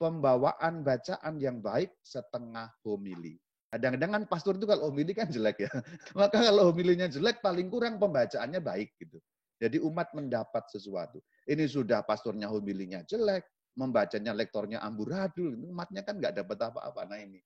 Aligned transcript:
pembawaan 0.00 0.80
bacaan 0.80 1.36
yang 1.36 1.60
baik 1.60 1.92
setengah 2.00 2.72
homili. 2.88 3.36
Kadang-kadang 3.68 4.10
kan 4.16 4.22
pastor 4.26 4.56
itu 4.56 4.64
kalau 4.64 4.88
homili 4.88 5.12
kan 5.12 5.28
jelek 5.28 5.68
ya. 5.68 5.70
Maka 6.18 6.40
kalau 6.40 6.72
homilinya 6.72 7.06
jelek 7.06 7.44
paling 7.44 7.68
kurang 7.68 8.00
pembacaannya 8.00 8.58
baik 8.64 8.96
gitu. 8.96 9.20
Jadi 9.60 9.76
umat 9.84 10.08
mendapat 10.16 10.72
sesuatu. 10.72 11.20
Ini 11.44 11.68
sudah 11.68 12.00
pastornya 12.02 12.48
homilinya 12.48 13.04
jelek, 13.04 13.44
membacanya 13.76 14.32
lektornya 14.32 14.80
amburadul, 14.80 15.52
umatnya 15.68 16.00
kan 16.00 16.16
nggak 16.16 16.42
dapat 16.42 16.58
apa-apa. 16.64 17.04
Nah 17.04 17.20
ini. 17.20 17.40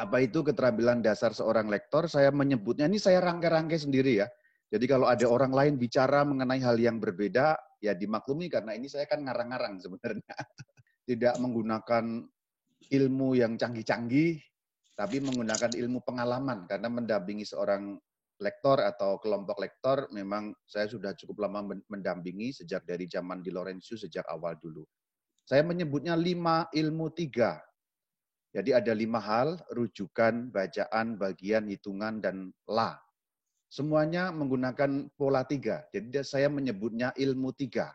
Apa 0.00 0.24
itu 0.24 0.42
keterampilan 0.42 1.04
dasar 1.04 1.30
seorang 1.36 1.70
lektor? 1.70 2.10
Saya 2.10 2.34
menyebutnya, 2.34 2.90
ini 2.90 2.98
saya 2.98 3.22
rangkai-rangkai 3.22 3.78
sendiri 3.78 4.24
ya. 4.24 4.26
Jadi 4.74 4.90
kalau 4.90 5.06
ada 5.06 5.22
orang 5.30 5.54
lain 5.54 5.74
bicara 5.78 6.26
mengenai 6.26 6.58
hal 6.58 6.74
yang 6.74 6.98
berbeda, 6.98 7.54
ya 7.84 7.92
dimaklumi 7.92 8.48
karena 8.48 8.72
ini 8.72 8.88
saya 8.88 9.04
kan 9.04 9.20
ngarang-ngarang 9.20 9.76
sebenarnya. 9.84 10.32
Tidak 11.08 11.36
menggunakan 11.36 12.24
ilmu 12.88 13.28
yang 13.36 13.60
canggih-canggih, 13.60 14.40
tapi 14.96 15.20
menggunakan 15.20 15.76
ilmu 15.76 16.00
pengalaman 16.00 16.64
karena 16.64 16.88
mendampingi 16.88 17.44
seorang 17.44 18.00
lektor 18.40 18.80
atau 18.80 19.20
kelompok 19.20 19.60
lektor 19.60 20.08
memang 20.16 20.56
saya 20.64 20.88
sudah 20.88 21.12
cukup 21.12 21.44
lama 21.44 21.76
mendampingi 21.92 22.56
sejak 22.56 22.88
dari 22.88 23.04
zaman 23.04 23.44
di 23.44 23.52
Lorenzo 23.52 24.00
sejak 24.00 24.24
awal 24.32 24.56
dulu. 24.56 24.82
Saya 25.44 25.60
menyebutnya 25.60 26.16
lima 26.16 26.72
ilmu 26.72 27.12
tiga 27.12 27.60
jadi 28.54 28.78
ada 28.78 28.94
lima 28.94 29.18
hal, 29.18 29.58
rujukan, 29.74 30.54
bacaan, 30.54 31.18
bagian, 31.18 31.66
hitungan, 31.66 32.22
dan 32.22 32.54
la. 32.70 32.94
Semuanya 33.68 34.30
menggunakan 34.30 35.10
pola 35.18 35.42
tiga. 35.44 35.84
Jadi 35.90 36.22
saya 36.22 36.46
menyebutnya 36.46 37.10
ilmu 37.16 37.50
tiga. 37.56 37.90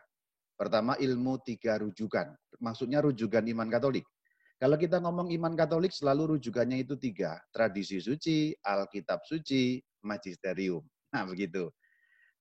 Pertama 0.60 0.96
ilmu 1.00 1.40
tiga 1.40 1.80
rujukan. 1.80 2.36
Maksudnya 2.60 3.00
rujukan 3.00 3.40
iman 3.48 3.68
katolik. 3.72 4.04
Kalau 4.60 4.76
kita 4.76 5.00
ngomong 5.00 5.32
iman 5.32 5.56
katolik 5.56 5.88
selalu 5.88 6.36
rujukannya 6.36 6.84
itu 6.84 7.00
tiga. 7.00 7.40
Tradisi 7.48 7.96
suci, 7.96 8.52
Alkitab 8.60 9.24
suci, 9.24 9.80
magisterium. 10.04 10.84
Nah 11.16 11.24
begitu. 11.24 11.72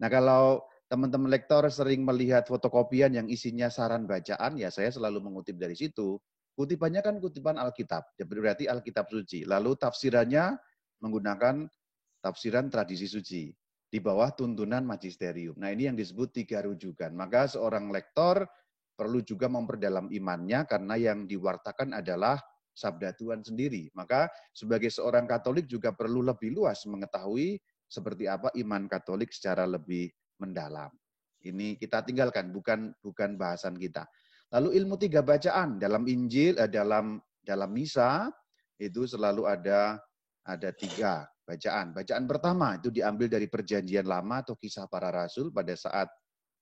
Nah 0.04 0.12
kalau 0.12 0.60
teman-teman 0.92 1.32
lektor 1.32 1.64
sering 1.72 2.04
melihat 2.04 2.44
fotokopian 2.44 3.16
yang 3.16 3.32
isinya 3.32 3.72
saran 3.72 4.04
bacaan, 4.04 4.60
ya 4.60 4.68
saya 4.68 4.92
selalu 4.92 5.24
mengutip 5.24 5.56
dari 5.56 5.80
situ. 5.80 6.20
Kutipannya 6.60 7.00
kan 7.00 7.24
kutipan 7.24 7.56
Alkitab, 7.56 8.04
berarti 8.20 8.68
Alkitab 8.68 9.08
suci. 9.08 9.48
Lalu 9.48 9.80
tafsirannya 9.80 10.60
menggunakan 11.00 11.72
tafsiran 12.20 12.68
tradisi 12.68 13.08
suci 13.08 13.50
di 13.90 13.98
bawah 13.98 14.30
tuntunan 14.38 14.86
magisterium. 14.86 15.58
Nah 15.58 15.74
ini 15.74 15.90
yang 15.90 15.98
disebut 15.98 16.30
tiga 16.32 16.62
rujukan. 16.62 17.10
Maka 17.12 17.50
seorang 17.50 17.90
lektor 17.90 18.46
perlu 18.94 19.24
juga 19.26 19.50
memperdalam 19.50 20.12
imannya 20.14 20.68
karena 20.70 20.96
yang 21.00 21.26
diwartakan 21.26 21.98
adalah 21.98 22.38
sabda 22.78 23.18
Tuhan 23.18 23.42
sendiri. 23.42 23.90
Maka 23.98 24.30
sebagai 24.54 24.94
seorang 24.94 25.26
Katolik 25.26 25.66
juga 25.66 25.92
perlu 25.92 26.22
lebih 26.22 26.54
luas 26.54 26.86
mengetahui 26.86 27.58
seperti 27.90 28.30
apa 28.30 28.54
iman 28.56 28.86
Katolik 28.86 29.34
secara 29.34 29.66
lebih 29.66 30.14
mendalam. 30.38 30.94
Ini 31.40 31.80
kita 31.80 32.04
tinggalkan, 32.04 32.52
bukan 32.52 32.92
bukan 33.02 33.40
bahasan 33.40 33.80
kita. 33.80 34.06
Lalu 34.52 34.76
ilmu 34.84 35.00
tiga 35.00 35.24
bacaan 35.24 35.80
dalam 35.80 36.04
Injil, 36.06 36.60
eh, 36.60 36.70
dalam 36.70 37.18
dalam 37.40 37.72
misa 37.72 38.28
itu 38.76 39.08
selalu 39.08 39.48
ada 39.48 39.98
ada 40.44 40.70
tiga 40.76 41.28
bacaan. 41.50 41.98
Bacaan 41.98 42.30
pertama 42.30 42.78
itu 42.78 42.94
diambil 42.94 43.26
dari 43.26 43.50
perjanjian 43.50 44.06
lama 44.06 44.46
atau 44.46 44.54
kisah 44.54 44.86
para 44.86 45.10
rasul 45.10 45.50
pada 45.50 45.74
saat 45.74 46.06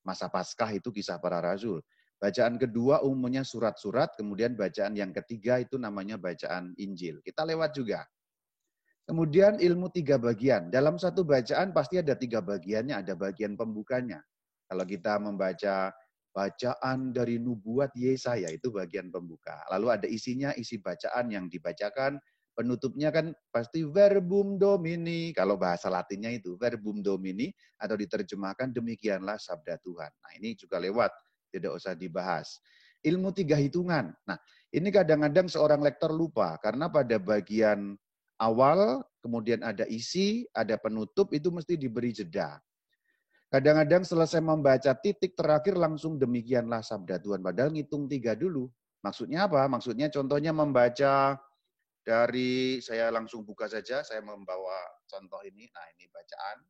masa 0.07 0.31
Paskah 0.31 0.71
itu 0.71 0.88
kisah 0.95 1.19
para 1.19 1.44
rasul. 1.44 1.83
Bacaan 2.17 2.55
kedua 2.55 3.03
umumnya 3.03 3.44
surat-surat, 3.44 4.16
kemudian 4.16 4.55
bacaan 4.55 4.95
yang 4.95 5.11
ketiga 5.11 5.59
itu 5.61 5.75
namanya 5.77 6.16
bacaan 6.17 6.71
Injil. 6.79 7.19
Kita 7.21 7.44
lewat 7.44 7.75
juga. 7.75 8.02
Kemudian 9.05 9.62
ilmu 9.62 9.91
tiga 9.94 10.17
bagian. 10.17 10.72
Dalam 10.73 10.97
satu 10.97 11.28
bacaan 11.28 11.75
pasti 11.75 12.01
ada 12.01 12.17
tiga 12.17 12.41
bagiannya, 12.41 13.06
ada 13.06 13.13
bagian 13.13 13.53
pembukanya. 13.53 14.23
Kalau 14.67 14.83
kita 14.83 15.16
membaca 15.22 15.94
bacaan 16.33 17.16
dari 17.16 17.38
nubuat 17.38 17.94
Yesaya 17.95 18.50
itu 18.51 18.73
bagian 18.73 19.13
pembuka. 19.13 19.63
Lalu 19.72 19.88
ada 19.89 20.07
isinya, 20.09 20.51
isi 20.57 20.81
bacaan 20.81 21.31
yang 21.31 21.45
dibacakan, 21.47 22.17
penutupnya 22.57 23.13
kan 23.13 23.38
pasti 23.53 23.85
verbum 23.85 24.57
domini, 24.57 25.29
kalau 25.29 25.62
bahasa 25.62 25.94
latinnya 25.94 26.34
itu 26.34 26.57
verbum 26.57 27.06
domini, 27.06 27.53
atau 27.78 27.94
diterjemahkan 27.94 28.73
demikianlah 28.73 29.38
sabda 29.38 29.78
Tuhan. 29.85 30.09
Nah 30.09 30.31
ini 30.41 30.57
juga 30.57 30.81
lewat, 30.81 31.13
tidak 31.53 31.78
usah 31.78 31.94
dibahas. 31.94 32.57
Ilmu 33.06 33.29
tiga 33.29 33.53
hitungan. 33.53 34.09
Nah 34.25 34.41
ini 34.73 34.90
kadang-kadang 34.90 35.45
seorang 35.45 35.85
lektor 35.85 36.09
lupa, 36.09 36.57
karena 36.57 36.90
pada 36.90 37.22
bagian 37.22 37.94
awal, 38.41 39.06
kemudian 39.22 39.62
ada 39.62 39.85
isi, 39.85 40.50
ada 40.57 40.81
penutup, 40.81 41.29
itu 41.38 41.53
mesti 41.53 41.78
diberi 41.78 42.09
jeda. 42.09 42.57
Kadang-kadang 43.47 44.03
selesai 44.03 44.44
membaca 44.44 44.91
titik 44.97 45.38
terakhir 45.38 45.78
langsung 45.78 46.19
demikianlah 46.19 46.84
sabda 46.84 47.22
Tuhan. 47.22 47.39
Padahal 47.39 47.72
ngitung 47.72 48.09
tiga 48.09 48.35
dulu. 48.35 48.68
Maksudnya 49.06 49.47
apa? 49.47 49.63
Maksudnya 49.72 50.12
contohnya 50.12 50.51
membaca 50.51 51.39
dari, 52.07 52.79
saya 52.79 53.12
langsung 53.12 53.44
buka 53.44 53.68
saja, 53.68 54.00
saya 54.00 54.23
membawa 54.23 54.79
contoh 55.12 55.44
ini. 55.44 55.68
Nah 55.75 55.85
ini 55.91 56.07
bacaan. 56.07 56.63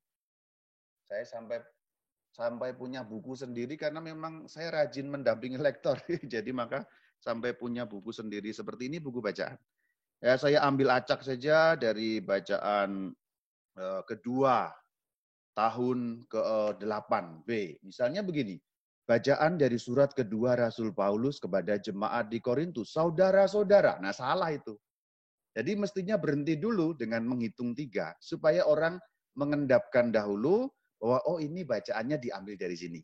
Saya 1.06 1.22
sampai 1.30 1.62
sampai 2.34 2.74
punya 2.74 3.06
buku 3.06 3.38
sendiri 3.38 3.78
karena 3.78 4.02
memang 4.02 4.50
saya 4.50 4.74
rajin 4.74 5.06
mendampingi 5.14 5.62
lektor. 5.70 6.02
Jadi 6.09 6.50
maka 6.50 6.81
sampai 7.22 7.53
punya 7.53 7.86
buku 7.86 8.09
sendiri 8.09 8.50
seperti 8.50 8.90
ini 8.90 8.98
buku 8.98 9.22
bacaan. 9.22 9.62
Ya 10.18 10.34
saya 10.42 10.66
ambil 10.66 10.98
acak 10.98 11.22
saja 11.22 11.78
dari 11.78 12.18
bacaan 12.18 13.14
uh, 13.78 14.02
kedua 14.09 14.74
tahun 15.54 16.25
ke-8b. 16.25 17.78
Misalnya 17.86 18.25
begini, 18.25 18.58
bacaan 19.06 19.62
dari 19.62 19.78
surat 19.78 20.18
kedua 20.18 20.58
Rasul 20.58 20.98
Paulus 20.98 21.38
kepada 21.38 21.78
jemaat 21.78 22.34
di 22.34 22.42
Korintus, 22.42 22.98
saudara-saudara. 22.98 24.02
Nah 24.02 24.09
salah 24.09 24.50
itu. 24.50 24.74
Jadi 25.57 25.73
mestinya 25.73 26.22
berhenti 26.22 26.53
dulu 26.53 26.94
dengan 26.94 27.25
menghitung 27.25 27.73
tiga, 27.73 28.13
supaya 28.22 28.62
orang 28.69 29.01
mengendapkan 29.34 30.13
dahulu 30.13 30.69
bahwa 31.01 31.18
oh 31.25 31.41
ini 31.41 31.66
bacaannya 31.66 32.22
diambil 32.22 32.53
dari 32.53 32.78
sini. 32.78 33.01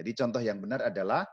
Jadi 0.00 0.10
contoh 0.16 0.40
yang 0.40 0.64
benar 0.64 0.80
adalah 0.80 1.28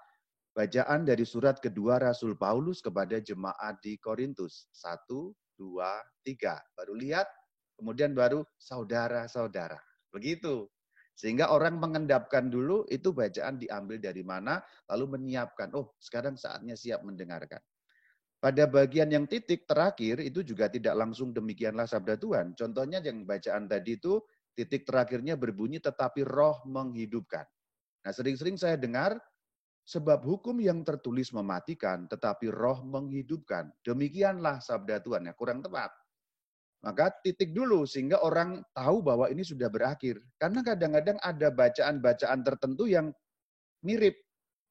bacaan 0.51 1.07
dari 1.07 1.23
surat 1.23 1.63
kedua 1.63 2.03
Rasul 2.03 2.35
Paulus 2.35 2.83
kepada 2.83 3.16
jemaat 3.23 3.79
di 3.79 3.95
Korintus. 3.95 4.67
Satu, 4.75 5.31
dua, 5.55 6.03
tiga. 6.28 6.59
Baru 6.75 6.99
lihat, 6.99 7.31
kemudian 7.79 8.11
baru 8.11 8.44
saudara-saudara. 8.59 9.79
Begitu. 10.11 10.67
Sehingga 11.16 11.47
orang 11.49 11.79
mengendapkan 11.79 12.51
dulu 12.51 12.84
itu 12.91 13.16
bacaan 13.16 13.55
diambil 13.55 14.03
dari 14.03 14.22
mana, 14.22 14.59
lalu 14.91 15.16
menyiapkan, 15.16 15.72
oh 15.79 15.95
sekarang 16.03 16.35
saatnya 16.35 16.75
siap 16.75 17.07
mendengarkan. 17.07 17.63
Pada 18.38 18.70
bagian 18.70 19.09
yang 19.09 19.25
titik 19.25 19.66
terakhir 19.66 20.22
itu 20.22 20.46
juga 20.46 20.70
tidak 20.70 20.94
langsung 20.94 21.34
demikianlah 21.34 21.90
sabda 21.90 22.22
Tuhan. 22.22 22.53
Contohnya 22.53 23.02
yang 23.02 23.25
bacaan 23.25 23.66
tadi 23.66 23.98
itu 23.98 24.22
titik 24.53 24.86
terakhirnya 24.86 25.34
berbunyi 25.34 25.81
tetapi 25.81 26.22
roh 26.22 26.62
menghidupkan. 26.70 27.46
Nah 28.06 28.14
sering-sering 28.14 28.53
saya 28.53 28.78
dengar 28.78 29.18
sebab 29.90 30.22
hukum 30.22 30.62
yang 30.62 30.86
tertulis 30.86 31.34
mematikan 31.34 32.06
tetapi 32.06 32.53
roh 32.53 32.86
menghidupkan. 32.86 33.74
Demikianlah 33.81 34.62
sabda 34.62 35.02
Tuhan. 35.02 35.26
Ya, 35.26 35.34
kurang 35.34 35.66
tepat. 35.66 35.90
Maka 36.86 37.09
titik 37.26 37.58
dulu 37.58 37.90
sehingga 37.90 38.22
orang 38.22 38.62
tahu 38.70 39.02
bahwa 39.02 39.34
ini 39.34 39.42
sudah 39.42 39.66
berakhir. 39.66 40.22
Karena 40.38 40.62
kadang-kadang 40.62 41.18
ada 41.26 41.50
bacaan-bacaan 41.50 42.40
tertentu 42.46 42.86
yang 42.86 43.09
mirip. 43.81 44.14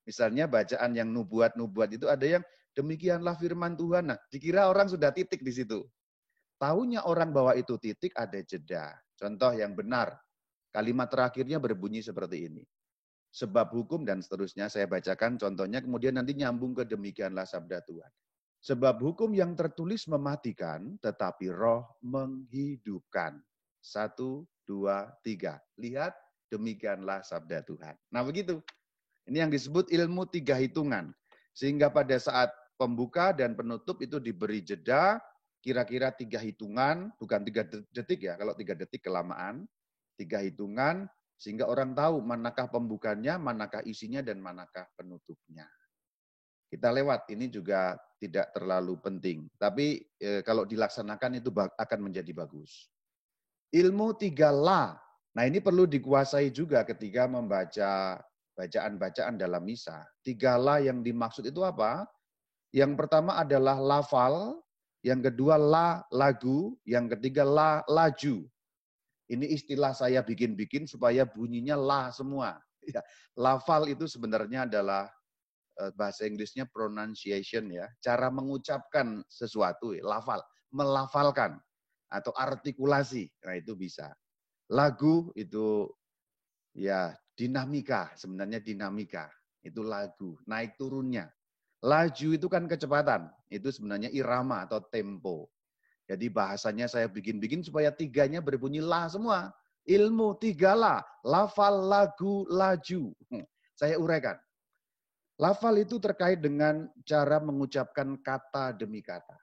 Misalnya 0.06 0.46
bacaan 0.46 0.94
yang 0.94 1.10
nubuat-nubuat 1.10 1.98
itu 1.98 2.06
ada 2.06 2.22
yang 2.22 2.44
demikianlah 2.76 3.34
firman 3.40 3.74
Tuhan. 3.74 4.12
Nah, 4.12 4.18
dikira 4.28 4.68
orang 4.68 4.92
sudah 4.92 5.10
titik 5.10 5.40
di 5.40 5.50
situ. 5.50 5.80
Tahunya 6.60 7.08
orang 7.08 7.32
bahwa 7.32 7.56
itu 7.56 7.80
titik 7.80 8.12
ada 8.12 8.36
jeda. 8.44 8.92
Contoh 9.16 9.56
yang 9.56 9.72
benar. 9.72 10.12
Kalimat 10.72 11.08
terakhirnya 11.08 11.56
berbunyi 11.56 12.04
seperti 12.04 12.52
ini. 12.52 12.64
Sebab 13.32 13.72
hukum 13.72 14.04
dan 14.04 14.20
seterusnya 14.20 14.68
saya 14.72 14.88
bacakan 14.88 15.36
contohnya 15.36 15.84
kemudian 15.84 16.16
nanti 16.16 16.36
nyambung 16.36 16.72
ke 16.72 16.88
demikianlah 16.88 17.44
sabda 17.44 17.84
Tuhan. 17.84 18.12
Sebab 18.64 18.96
hukum 19.00 19.36
yang 19.36 19.52
tertulis 19.52 20.08
mematikan, 20.08 20.96
tetapi 21.04 21.52
roh 21.52 21.84
menghidupkan. 22.00 23.36
Satu, 23.84 24.48
dua, 24.64 25.12
tiga. 25.20 25.60
Lihat, 25.76 26.16
demikianlah 26.48 27.20
sabda 27.22 27.62
Tuhan. 27.62 27.94
Nah 28.10 28.24
begitu. 28.24 28.64
Ini 29.28 29.44
yang 29.46 29.52
disebut 29.52 29.92
ilmu 29.92 30.26
tiga 30.32 30.56
hitungan. 30.56 31.12
Sehingga 31.52 31.92
pada 31.92 32.16
saat 32.16 32.52
pembuka 32.76 33.32
dan 33.32 33.56
penutup 33.56 33.98
itu 34.04 34.20
diberi 34.22 34.62
jeda, 34.62 35.20
kira-kira 35.60 36.12
tiga 36.14 36.38
hitungan, 36.38 37.10
bukan 37.18 37.40
tiga 37.42 37.66
detik 37.90 38.28
ya, 38.28 38.38
kalau 38.38 38.54
tiga 38.54 38.76
detik 38.78 39.02
kelamaan, 39.02 39.66
tiga 40.14 40.40
hitungan, 40.40 41.10
Sehingga 41.36 41.68
orang 41.68 41.92
tahu 41.92 42.24
manakah 42.24 42.66
pembukanya, 42.72 43.36
manakah 43.36 43.84
isinya, 43.84 44.24
dan 44.24 44.40
manakah 44.40 44.88
penutupnya. 44.96 45.68
Kita 46.72 46.88
lewat, 46.90 47.28
ini 47.30 47.52
juga 47.52 47.94
tidak 48.16 48.56
terlalu 48.56 48.96
penting. 48.98 49.44
Tapi 49.60 50.00
e, 50.16 50.40
kalau 50.42 50.64
dilaksanakan 50.64 51.38
itu 51.38 51.52
akan 51.54 52.00
menjadi 52.00 52.32
bagus. 52.32 52.88
Ilmu 53.70 54.16
tiga 54.16 54.48
la. 54.48 54.96
Nah 55.36 55.44
ini 55.44 55.60
perlu 55.60 55.84
dikuasai 55.84 56.48
juga 56.48 56.82
ketika 56.88 57.28
membaca 57.28 58.16
bacaan-bacaan 58.56 59.36
dalam 59.36 59.60
misa. 59.60 60.00
Tiga 60.24 60.56
la 60.56 60.80
yang 60.80 61.04
dimaksud 61.04 61.44
itu 61.44 61.60
apa? 61.60 62.08
Yang 62.76 62.92
pertama 63.00 63.40
adalah 63.40 63.80
lafal, 63.80 64.60
yang 65.00 65.24
kedua 65.24 65.56
la 65.56 66.04
lagu, 66.12 66.76
yang 66.84 67.08
ketiga 67.08 67.40
la 67.40 67.80
laju. 67.88 68.44
Ini 69.32 69.46
istilah 69.48 69.96
saya 69.96 70.20
bikin-bikin 70.20 70.84
supaya 70.84 71.24
bunyinya 71.24 71.72
la 71.72 72.12
semua. 72.12 72.60
Ya, 72.86 73.02
lafal 73.34 73.90
itu 73.90 74.06
sebenarnya 74.06 74.62
adalah 74.62 75.10
eh, 75.82 75.90
bahasa 75.98 76.22
Inggrisnya 76.22 76.70
pronunciation 76.70 77.66
ya, 77.66 77.90
cara 77.98 78.30
mengucapkan 78.30 79.26
sesuatu, 79.26 79.90
ya, 79.90 80.06
lafal, 80.06 80.38
melafalkan 80.70 81.58
atau 82.06 82.30
artikulasi. 82.38 83.26
Nah, 83.42 83.58
itu 83.58 83.74
bisa. 83.74 84.14
Lagu 84.70 85.34
itu 85.34 85.90
ya 86.78 87.10
dinamika, 87.34 88.14
sebenarnya 88.14 88.62
dinamika. 88.62 89.26
Itu 89.66 89.82
lagu, 89.82 90.38
naik 90.46 90.78
turunnya. 90.78 91.26
Laju 91.84 92.28
itu 92.32 92.46
kan 92.48 92.64
kecepatan, 92.64 93.28
itu 93.52 93.68
sebenarnya 93.68 94.08
irama 94.08 94.64
atau 94.64 94.80
tempo. 94.80 95.52
Jadi 96.06 96.30
bahasanya 96.30 96.86
saya 96.86 97.10
bikin-bikin 97.10 97.66
supaya 97.66 97.90
tiganya 97.90 98.38
berbunyi 98.38 98.80
la 98.80 99.10
semua. 99.10 99.50
Ilmu 99.86 100.34
tiga 100.42 100.74
la, 100.74 100.98
lafal, 101.22 101.86
lagu, 101.86 102.46
laju. 102.50 103.14
Hmm, 103.30 103.46
saya 103.74 103.98
uraikan. 103.98 104.34
Lafal 105.36 105.84
itu 105.84 106.00
terkait 106.00 106.40
dengan 106.40 106.88
cara 107.04 107.38
mengucapkan 107.38 108.16
kata 108.18 108.74
demi 108.74 109.04
kata. 109.04 109.36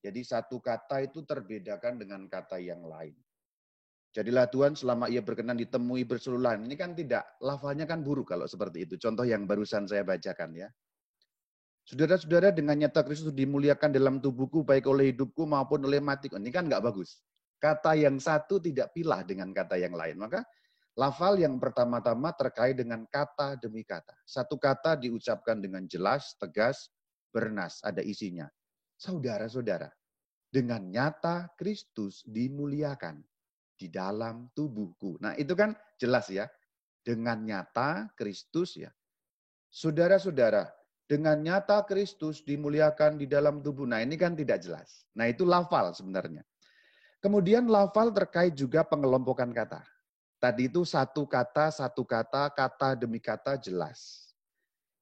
Jadi 0.00 0.24
satu 0.24 0.62
kata 0.62 1.04
itu 1.04 1.20
terbedakan 1.26 2.00
dengan 2.00 2.24
kata 2.30 2.56
yang 2.62 2.80
lain. 2.86 3.12
Jadilah 4.10 4.48
Tuhan 4.48 4.74
selama 4.74 5.06
ia 5.06 5.22
berkenan 5.22 5.54
ditemui 5.54 6.02
berseluruhan. 6.02 6.64
Ini 6.66 6.74
kan 6.74 6.96
tidak, 6.96 7.36
lafalnya 7.38 7.84
kan 7.84 8.02
buruk 8.02 8.32
kalau 8.32 8.48
seperti 8.48 8.88
itu. 8.88 8.94
Contoh 8.96 9.22
yang 9.22 9.44
barusan 9.44 9.86
saya 9.86 10.02
bacakan 10.02 10.56
ya. 10.56 10.68
Saudara-saudara 11.90 12.54
dengan 12.54 12.78
nyata 12.78 13.02
Kristus 13.02 13.34
dimuliakan 13.34 13.90
dalam 13.90 14.22
tubuhku 14.22 14.62
baik 14.62 14.86
oleh 14.86 15.10
hidupku 15.10 15.42
maupun 15.42 15.82
oleh 15.82 15.98
matiku. 15.98 16.38
Ini 16.38 16.54
kan 16.54 16.70
nggak 16.70 16.86
bagus. 16.86 17.18
Kata 17.58 17.98
yang 17.98 18.22
satu 18.22 18.62
tidak 18.62 18.94
pilah 18.94 19.26
dengan 19.26 19.50
kata 19.50 19.74
yang 19.74 19.98
lain. 19.98 20.22
Maka 20.22 20.46
lafal 20.94 21.42
yang 21.42 21.58
pertama-tama 21.58 22.30
terkait 22.38 22.78
dengan 22.78 23.02
kata 23.10 23.58
demi 23.58 23.82
kata. 23.82 24.14
Satu 24.22 24.54
kata 24.54 25.02
diucapkan 25.02 25.58
dengan 25.58 25.82
jelas, 25.90 26.38
tegas, 26.38 26.94
bernas, 27.34 27.82
ada 27.82 28.06
isinya. 28.06 28.46
Saudara-saudara, 28.94 29.90
dengan 30.46 30.86
nyata 30.94 31.50
Kristus 31.58 32.22
dimuliakan 32.22 33.18
di 33.74 33.90
dalam 33.90 34.46
tubuhku. 34.54 35.18
Nah 35.18 35.34
itu 35.34 35.58
kan 35.58 35.74
jelas 35.98 36.30
ya. 36.30 36.46
Dengan 37.02 37.42
nyata 37.42 38.14
Kristus 38.14 38.78
ya. 38.78 38.94
Saudara-saudara, 39.74 40.70
dengan 41.10 41.42
nyata 41.42 41.82
Kristus 41.90 42.46
dimuliakan 42.46 43.18
di 43.18 43.26
dalam 43.26 43.58
tubuh. 43.58 43.82
Nah 43.82 43.98
ini 43.98 44.14
kan 44.14 44.38
tidak 44.38 44.62
jelas. 44.62 45.02
Nah 45.18 45.26
itu 45.26 45.42
lafal 45.42 45.90
sebenarnya. 45.90 46.46
Kemudian 47.18 47.66
lafal 47.66 48.14
terkait 48.14 48.54
juga 48.54 48.86
pengelompokan 48.86 49.50
kata. 49.50 49.82
Tadi 50.38 50.70
itu 50.70 50.86
satu 50.86 51.26
kata, 51.26 51.74
satu 51.74 52.06
kata, 52.06 52.54
kata 52.54 52.94
demi 52.94 53.18
kata 53.18 53.58
jelas. 53.58 54.30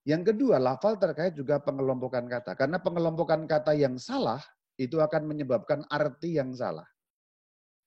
Yang 0.08 0.32
kedua, 0.32 0.56
lafal 0.56 0.96
terkait 0.96 1.36
juga 1.36 1.60
pengelompokan 1.60 2.24
kata. 2.24 2.56
Karena 2.56 2.80
pengelompokan 2.80 3.44
kata 3.44 3.76
yang 3.76 4.00
salah, 4.00 4.40
itu 4.80 4.98
akan 5.04 5.28
menyebabkan 5.28 5.84
arti 5.92 6.40
yang 6.40 6.56
salah. 6.56 6.88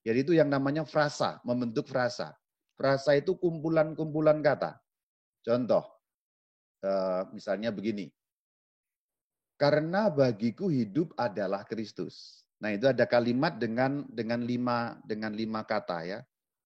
Jadi 0.05 0.29
itu 0.29 0.33
yang 0.37 0.47
namanya 0.47 0.85
frasa, 0.85 1.41
membentuk 1.41 1.89
frasa. 1.89 2.37
Frasa 2.77 3.17
itu 3.17 3.35
kumpulan-kumpulan 3.35 4.39
kata. 4.45 4.77
Contoh, 5.43 5.83
Eh, 6.81 7.21
misalnya 7.29 7.69
begini. 7.69 8.09
Karena 9.53 10.09
bagiku 10.09 10.73
hidup 10.73 11.13
adalah 11.13 11.61
Kristus. 11.69 12.41
Nah, 12.57 12.73
itu 12.73 12.89
ada 12.89 13.05
kalimat 13.05 13.61
dengan 13.61 14.09
dengan 14.09 14.41
lima 14.41 14.97
dengan 15.05 15.37
lima 15.37 15.61
kata 15.61 16.01
ya. 16.09 16.19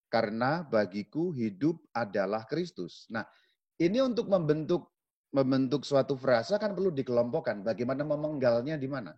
Karena 0.08 0.64
bagiku 0.64 1.36
hidup 1.36 1.76
adalah 1.92 2.48
Kristus. 2.48 3.04
Nah, 3.12 3.28
ini 3.76 4.00
untuk 4.00 4.32
membentuk 4.32 4.88
membentuk 5.36 5.84
suatu 5.84 6.16
frasa 6.16 6.56
kan 6.56 6.72
perlu 6.72 6.88
dikelompokkan. 6.88 7.60
Bagaimana 7.60 8.00
memenggalnya 8.00 8.80
di 8.80 8.88
mana? 8.88 9.12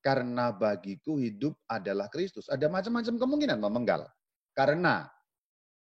Karena 0.00 0.48
bagiku 0.48 1.20
hidup 1.20 1.52
adalah 1.68 2.08
Kristus. 2.08 2.48
Ada 2.48 2.72
macam-macam 2.72 3.20
kemungkinan 3.20 3.60
memenggal. 3.60 4.08
Karena 4.56 5.04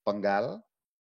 penggal, 0.02 0.58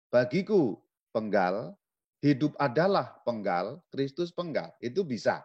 bagiku 0.09 0.81
penggal, 1.13 1.77
hidup 2.25 2.57
adalah 2.57 3.21
penggal, 3.29 3.85
Kristus 3.93 4.33
penggal. 4.33 4.73
Itu 4.81 5.05
bisa. 5.05 5.45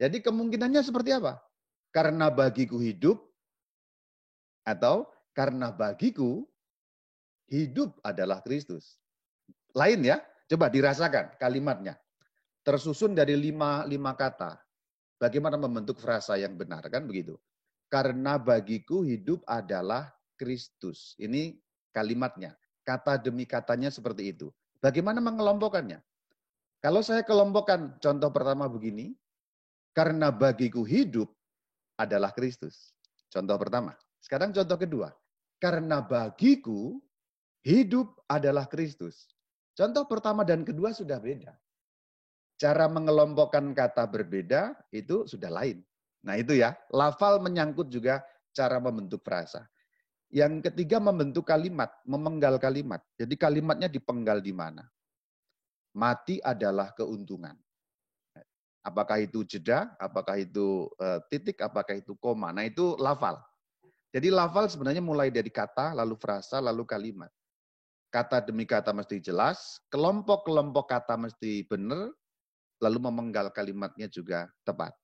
Jadi 0.00 0.24
kemungkinannya 0.24 0.80
seperti 0.80 1.12
apa? 1.12 1.36
Karena 1.92 2.32
bagiku 2.32 2.80
hidup, 2.80 3.20
atau 4.64 5.04
karena 5.36 5.68
bagiku 5.68 6.48
hidup 7.52 7.92
adalah 8.00 8.40
Kristus. 8.40 8.96
Lain 9.76 10.00
ya, 10.00 10.18
coba 10.48 10.72
dirasakan 10.72 11.36
kalimatnya. 11.36 12.00
Tersusun 12.64 13.12
dari 13.12 13.36
lima, 13.36 13.84
lima 13.84 14.16
kata. 14.16 14.58
Bagaimana 15.16 15.56
membentuk 15.56 16.00
frasa 16.00 16.36
yang 16.36 16.58
benar, 16.58 16.84
kan 16.88 17.04
begitu. 17.04 17.36
Karena 17.86 18.36
bagiku 18.36 19.06
hidup 19.06 19.46
adalah 19.46 20.10
Kristus. 20.34 21.14
Ini 21.16 21.56
kalimatnya. 21.94 22.58
Kata 22.82 23.16
demi 23.16 23.46
katanya 23.46 23.88
seperti 23.88 24.34
itu. 24.34 24.50
Bagaimana 24.80 25.18
mengelompokkannya? 25.24 26.00
Kalau 26.80 27.00
saya 27.02 27.24
kelompokkan 27.26 27.98
contoh 27.98 28.30
pertama 28.30 28.68
begini, 28.70 29.16
karena 29.96 30.28
bagiku 30.28 30.84
hidup 30.84 31.32
adalah 31.96 32.30
Kristus. 32.36 32.92
Contoh 33.32 33.56
pertama. 33.56 33.96
Sekarang 34.20 34.52
contoh 34.52 34.76
kedua. 34.76 35.08
Karena 35.56 36.04
bagiku 36.04 37.00
hidup 37.64 38.20
adalah 38.28 38.68
Kristus. 38.68 39.32
Contoh 39.72 40.04
pertama 40.04 40.44
dan 40.44 40.62
kedua 40.62 40.92
sudah 40.92 41.16
beda. 41.16 41.56
Cara 42.56 42.88
mengelompokkan 42.88 43.72
kata 43.76 44.08
berbeda 44.08 44.76
itu 44.92 45.28
sudah 45.28 45.52
lain. 45.52 45.84
Nah 46.24 46.36
itu 46.40 46.56
ya, 46.56 46.72
lafal 46.92 47.40
menyangkut 47.40 47.92
juga 47.92 48.24
cara 48.56 48.80
membentuk 48.80 49.20
frasa. 49.20 49.68
Yang 50.26 50.70
ketiga 50.70 50.98
membentuk 50.98 51.46
kalimat, 51.46 51.92
memenggal 52.02 52.58
kalimat. 52.58 52.98
Jadi 53.14 53.38
kalimatnya 53.38 53.86
dipenggal 53.86 54.42
di 54.42 54.50
mana? 54.50 54.82
Mati 55.94 56.42
adalah 56.42 56.90
keuntungan. 56.92 57.54
Apakah 58.82 59.18
itu 59.22 59.42
jeda, 59.42 59.94
apakah 59.98 60.38
itu 60.38 60.86
uh, 61.02 61.18
titik, 61.26 61.58
apakah 61.58 61.98
itu 61.98 62.14
koma. 62.18 62.54
Nah 62.54 62.66
itu 62.66 62.94
lafal. 62.98 63.38
Jadi 64.14 64.30
lafal 64.30 64.70
sebenarnya 64.70 65.02
mulai 65.02 65.30
dari 65.30 65.50
kata, 65.50 65.94
lalu 65.94 66.14
frasa, 66.14 66.62
lalu 66.62 66.86
kalimat. 66.86 67.30
Kata 68.14 68.38
demi 68.38 68.62
kata 68.62 68.94
mesti 68.94 69.18
jelas, 69.18 69.82
kelompok-kelompok 69.90 70.86
kata 70.86 71.18
mesti 71.18 71.66
benar, 71.66 72.14
lalu 72.78 72.98
memenggal 73.02 73.50
kalimatnya 73.50 74.06
juga 74.06 74.46
tepat. 74.62 74.94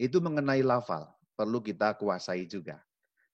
Itu 0.00 0.24
mengenai 0.24 0.64
lafal, 0.64 1.04
perlu 1.36 1.60
kita 1.60 1.92
kuasai 2.00 2.48
juga. 2.48 2.80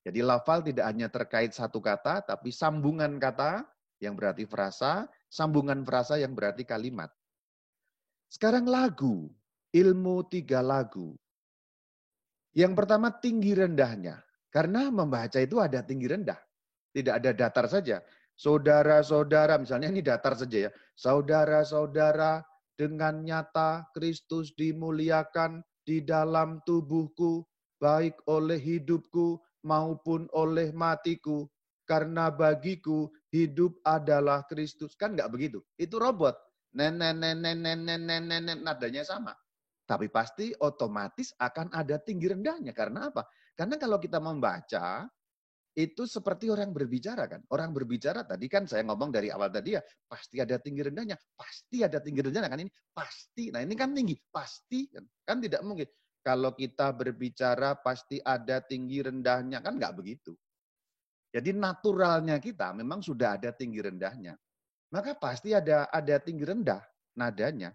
Jadi 0.06 0.22
lafal 0.22 0.62
tidak 0.62 0.86
hanya 0.86 1.10
terkait 1.10 1.50
satu 1.50 1.82
kata, 1.82 2.22
tapi 2.22 2.54
sambungan 2.54 3.18
kata 3.18 3.66
yang 3.98 4.14
berarti 4.14 4.46
frasa, 4.46 5.10
sambungan 5.26 5.82
frasa 5.82 6.14
yang 6.14 6.30
berarti 6.30 6.62
kalimat. 6.62 7.10
Sekarang 8.30 8.70
lagu, 8.70 9.26
ilmu 9.75 10.22
tiga 10.30 10.62
lagu. 10.62 11.18
Yang 12.54 12.72
pertama 12.78 13.10
tinggi 13.10 13.58
rendahnya. 13.58 14.22
Karena 14.54 14.94
membaca 14.94 15.42
itu 15.42 15.58
ada 15.58 15.82
tinggi 15.82 16.06
rendah. 16.06 16.38
Tidak 16.94 17.12
ada 17.12 17.34
datar 17.34 17.66
saja. 17.66 17.98
Saudara-saudara, 18.38 19.58
misalnya 19.58 19.90
ini 19.90 20.06
datar 20.06 20.38
saja 20.38 20.68
ya. 20.68 20.70
Saudara-saudara, 20.94 22.46
dengan 22.78 23.26
nyata 23.26 23.90
Kristus 23.90 24.54
dimuliakan 24.54 25.66
di 25.82 26.00
dalam 26.00 26.62
tubuhku, 26.62 27.42
baik 27.76 28.16
oleh 28.30 28.56
hidupku 28.56 29.40
maupun 29.66 30.30
oleh 30.30 30.70
matiku. 30.70 31.50
Karena 31.87 32.30
bagiku 32.30 33.11
hidup 33.35 33.78
adalah 33.82 34.46
Kristus. 34.46 34.94
Kan 34.94 35.18
nggak 35.18 35.30
begitu. 35.30 35.58
Itu 35.75 35.99
robot. 35.99 36.38
Nenek, 36.75 37.14
nadanya 38.62 39.02
sama. 39.02 39.35
Tapi 39.87 40.11
pasti 40.11 40.50
otomatis 40.62 41.30
akan 41.38 41.70
ada 41.75 41.99
tinggi 41.99 42.26
rendahnya. 42.30 42.75
Karena 42.75 43.11
apa? 43.11 43.23
Karena 43.54 43.78
kalau 43.78 44.02
kita 44.02 44.18
membaca, 44.18 45.06
itu 45.76 46.08
seperti 46.08 46.49
orang 46.49 46.73
berbicara 46.73 47.28
kan. 47.28 47.44
Orang 47.52 47.76
berbicara 47.76 48.25
tadi 48.25 48.49
kan 48.49 48.64
saya 48.64 48.80
ngomong 48.88 49.12
dari 49.12 49.28
awal 49.28 49.52
tadi 49.52 49.76
ya, 49.76 49.82
pasti 50.08 50.40
ada 50.40 50.56
tinggi 50.56 50.80
rendahnya, 50.80 51.20
pasti 51.37 51.85
ada 51.85 52.00
tinggi 52.00 52.25
rendahnya 52.25 52.49
kan 52.49 52.61
ini 52.64 52.73
pasti. 52.96 53.52
Nah 53.52 53.61
ini 53.61 53.76
kan 53.76 53.92
tinggi, 53.92 54.16
pasti 54.32 54.88
kan, 54.88 55.04
kan 55.28 55.37
tidak 55.44 55.61
mungkin. 55.61 55.85
Kalau 56.26 56.59
kita 56.59 56.90
berbicara 56.90 57.78
pasti 57.78 58.18
ada 58.18 58.59
tinggi 58.59 58.99
rendahnya 58.99 59.62
kan 59.62 59.78
nggak 59.78 59.95
begitu. 59.95 60.35
Jadi 61.30 61.54
naturalnya 61.54 62.42
kita 62.42 62.75
memang 62.75 62.99
sudah 62.99 63.38
ada 63.38 63.54
tinggi 63.54 63.78
rendahnya. 63.78 64.35
Maka 64.90 65.14
pasti 65.14 65.54
ada 65.54 65.87
ada 65.87 66.18
tinggi 66.18 66.42
rendah 66.42 66.83
nadanya. 67.14 67.71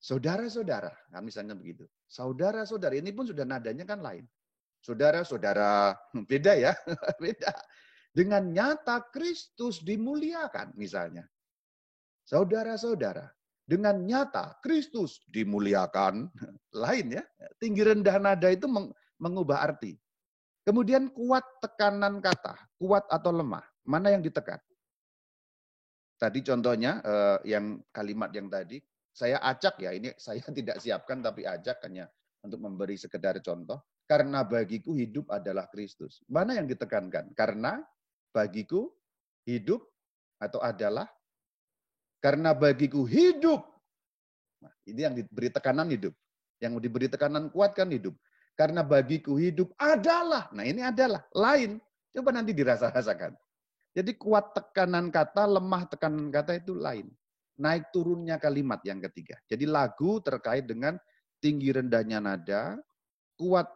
Saudara-saudara, 0.00 0.92
nah 1.08 1.24
misalnya 1.24 1.56
begitu. 1.56 1.88
Saudara-saudara, 2.04 2.96
ini 2.96 3.12
pun 3.16 3.28
sudah 3.28 3.48
nadanya 3.48 3.88
kan 3.88 4.00
lain. 4.04 4.24
Saudara-saudara, 4.84 5.96
beda 6.30 6.52
ya, 6.56 6.72
beda. 7.22 7.52
Dengan 8.12 8.44
nyata 8.52 9.08
Kristus 9.08 9.80
dimuliakan 9.80 10.76
misalnya. 10.76 11.24
Saudara-saudara, 12.28 13.24
dengan 13.70 14.02
nyata 14.02 14.58
Kristus 14.58 15.22
dimuliakan, 15.30 16.26
lain 16.82 17.22
ya. 17.22 17.24
Tinggi 17.62 17.86
rendah 17.86 18.18
nada 18.18 18.50
itu 18.50 18.66
mengubah 19.22 19.62
arti. 19.62 19.94
Kemudian 20.66 21.14
kuat 21.14 21.46
tekanan 21.62 22.18
kata, 22.18 22.58
kuat 22.82 23.06
atau 23.06 23.30
lemah, 23.30 23.62
mana 23.86 24.10
yang 24.10 24.26
ditekan? 24.26 24.58
Tadi 26.18 26.42
contohnya 26.44 27.00
eh, 27.00 27.56
yang 27.56 27.80
kalimat 27.94 28.28
yang 28.34 28.50
tadi 28.50 28.76
saya 29.14 29.38
acak 29.40 29.78
ya, 29.78 29.94
ini 29.94 30.10
saya 30.26 30.42
tidak 30.50 30.82
siapkan 30.82 31.22
tapi 31.22 31.46
acak 31.46 31.78
hanya 31.86 32.10
untuk 32.42 32.58
memberi 32.58 32.98
sekedar 32.98 33.38
contoh. 33.38 33.78
Karena 34.10 34.42
bagiku 34.42 34.98
hidup 34.98 35.30
adalah 35.30 35.70
Kristus. 35.70 36.26
Mana 36.26 36.58
yang 36.58 36.66
ditekankan? 36.66 37.30
Karena 37.38 37.78
bagiku 38.34 38.90
hidup 39.46 39.86
atau 40.42 40.58
adalah 40.58 41.06
karena 42.20 42.52
bagiku 42.52 43.08
hidup. 43.08 43.64
Nah, 44.60 44.72
ini 44.84 45.00
yang 45.00 45.14
diberi 45.16 45.48
tekanan 45.48 45.88
hidup. 45.88 46.12
Yang 46.60 46.72
diberi 46.84 47.08
tekanan 47.08 47.48
kuat 47.48 47.72
kan 47.72 47.88
hidup. 47.88 48.12
Karena 48.52 48.84
bagiku 48.84 49.40
hidup 49.40 49.72
adalah. 49.80 50.52
Nah 50.52 50.68
ini 50.68 50.84
adalah. 50.84 51.24
Lain. 51.32 51.80
Coba 52.12 52.36
nanti 52.36 52.52
dirasa-rasakan. 52.52 53.32
Jadi 53.96 54.14
kuat 54.20 54.52
tekanan 54.52 55.08
kata, 55.08 55.48
lemah 55.48 55.88
tekanan 55.88 56.28
kata 56.28 56.60
itu 56.60 56.76
lain. 56.76 57.08
Naik 57.56 57.88
turunnya 57.90 58.36
kalimat 58.36 58.84
yang 58.84 59.00
ketiga. 59.08 59.40
Jadi 59.48 59.64
lagu 59.64 60.20
terkait 60.20 60.68
dengan 60.68 61.00
tinggi 61.40 61.72
rendahnya 61.72 62.20
nada, 62.20 62.76
kuat 63.40 63.66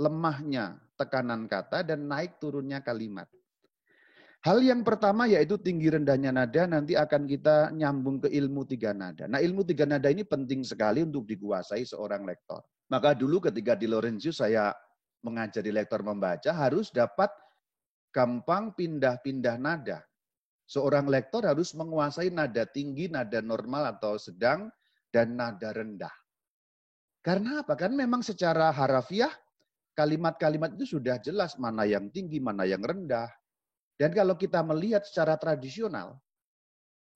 lemahnya 0.00 0.80
tekanan 0.96 1.46
kata 1.46 1.84
dan 1.86 2.08
naik 2.08 2.40
turunnya 2.40 2.80
kalimat. 2.80 3.28
Hal 4.44 4.60
yang 4.60 4.84
pertama 4.84 5.24
yaitu 5.24 5.56
tinggi 5.56 5.88
rendahnya 5.88 6.28
nada 6.28 6.68
nanti 6.68 6.92
akan 6.92 7.24
kita 7.24 7.72
nyambung 7.72 8.20
ke 8.20 8.28
ilmu 8.28 8.68
tiga 8.68 8.92
nada. 8.92 9.24
Nah 9.24 9.40
ilmu 9.40 9.64
tiga 9.64 9.88
nada 9.88 10.12
ini 10.12 10.20
penting 10.20 10.60
sekali 10.60 11.00
untuk 11.00 11.24
dikuasai 11.24 11.80
seorang 11.88 12.28
lektor. 12.28 12.60
Maka 12.92 13.16
dulu 13.16 13.40
ketika 13.40 13.72
di 13.72 13.88
Laurentius 13.88 14.44
saya 14.44 14.68
mengajari 15.24 15.72
lektor 15.72 16.04
membaca 16.04 16.52
harus 16.52 16.92
dapat 16.92 17.32
gampang 18.12 18.76
pindah-pindah 18.76 19.56
nada. 19.56 20.04
Seorang 20.68 21.08
lektor 21.08 21.48
harus 21.48 21.72
menguasai 21.72 22.28
nada 22.28 22.68
tinggi, 22.68 23.08
nada 23.08 23.40
normal 23.40 23.96
atau 23.96 24.20
sedang, 24.20 24.68
dan 25.08 25.40
nada 25.40 25.72
rendah. 25.72 26.12
Karena 27.24 27.64
apa? 27.64 27.80
Kan 27.80 27.96
memang 27.96 28.20
secara 28.20 28.68
harafiah 28.68 29.32
kalimat-kalimat 29.96 30.76
itu 30.76 31.00
sudah 31.00 31.16
jelas 31.16 31.56
mana 31.56 31.88
yang 31.88 32.12
tinggi, 32.12 32.44
mana 32.44 32.68
yang 32.68 32.84
rendah. 32.84 33.32
Dan 33.94 34.10
kalau 34.10 34.34
kita 34.34 34.58
melihat 34.66 35.06
secara 35.06 35.38
tradisional, 35.38 36.18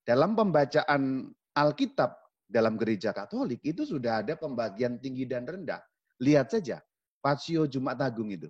dalam 0.06 0.38
pembacaan 0.38 1.26
Alkitab 1.52 2.14
dalam 2.49 2.80
gereja 2.80 3.12
Katolik 3.12 3.61
itu 3.61 3.85
sudah 3.85 4.25
ada 4.25 4.38
pembagian 4.38 4.97
tinggi 4.97 5.28
dan 5.28 5.44
rendah. 5.44 5.85
Lihat 6.23 6.54
saja, 6.54 6.80
Pasio 7.20 7.68
Jumat 7.68 8.00
Agung 8.00 8.32
itu. 8.32 8.49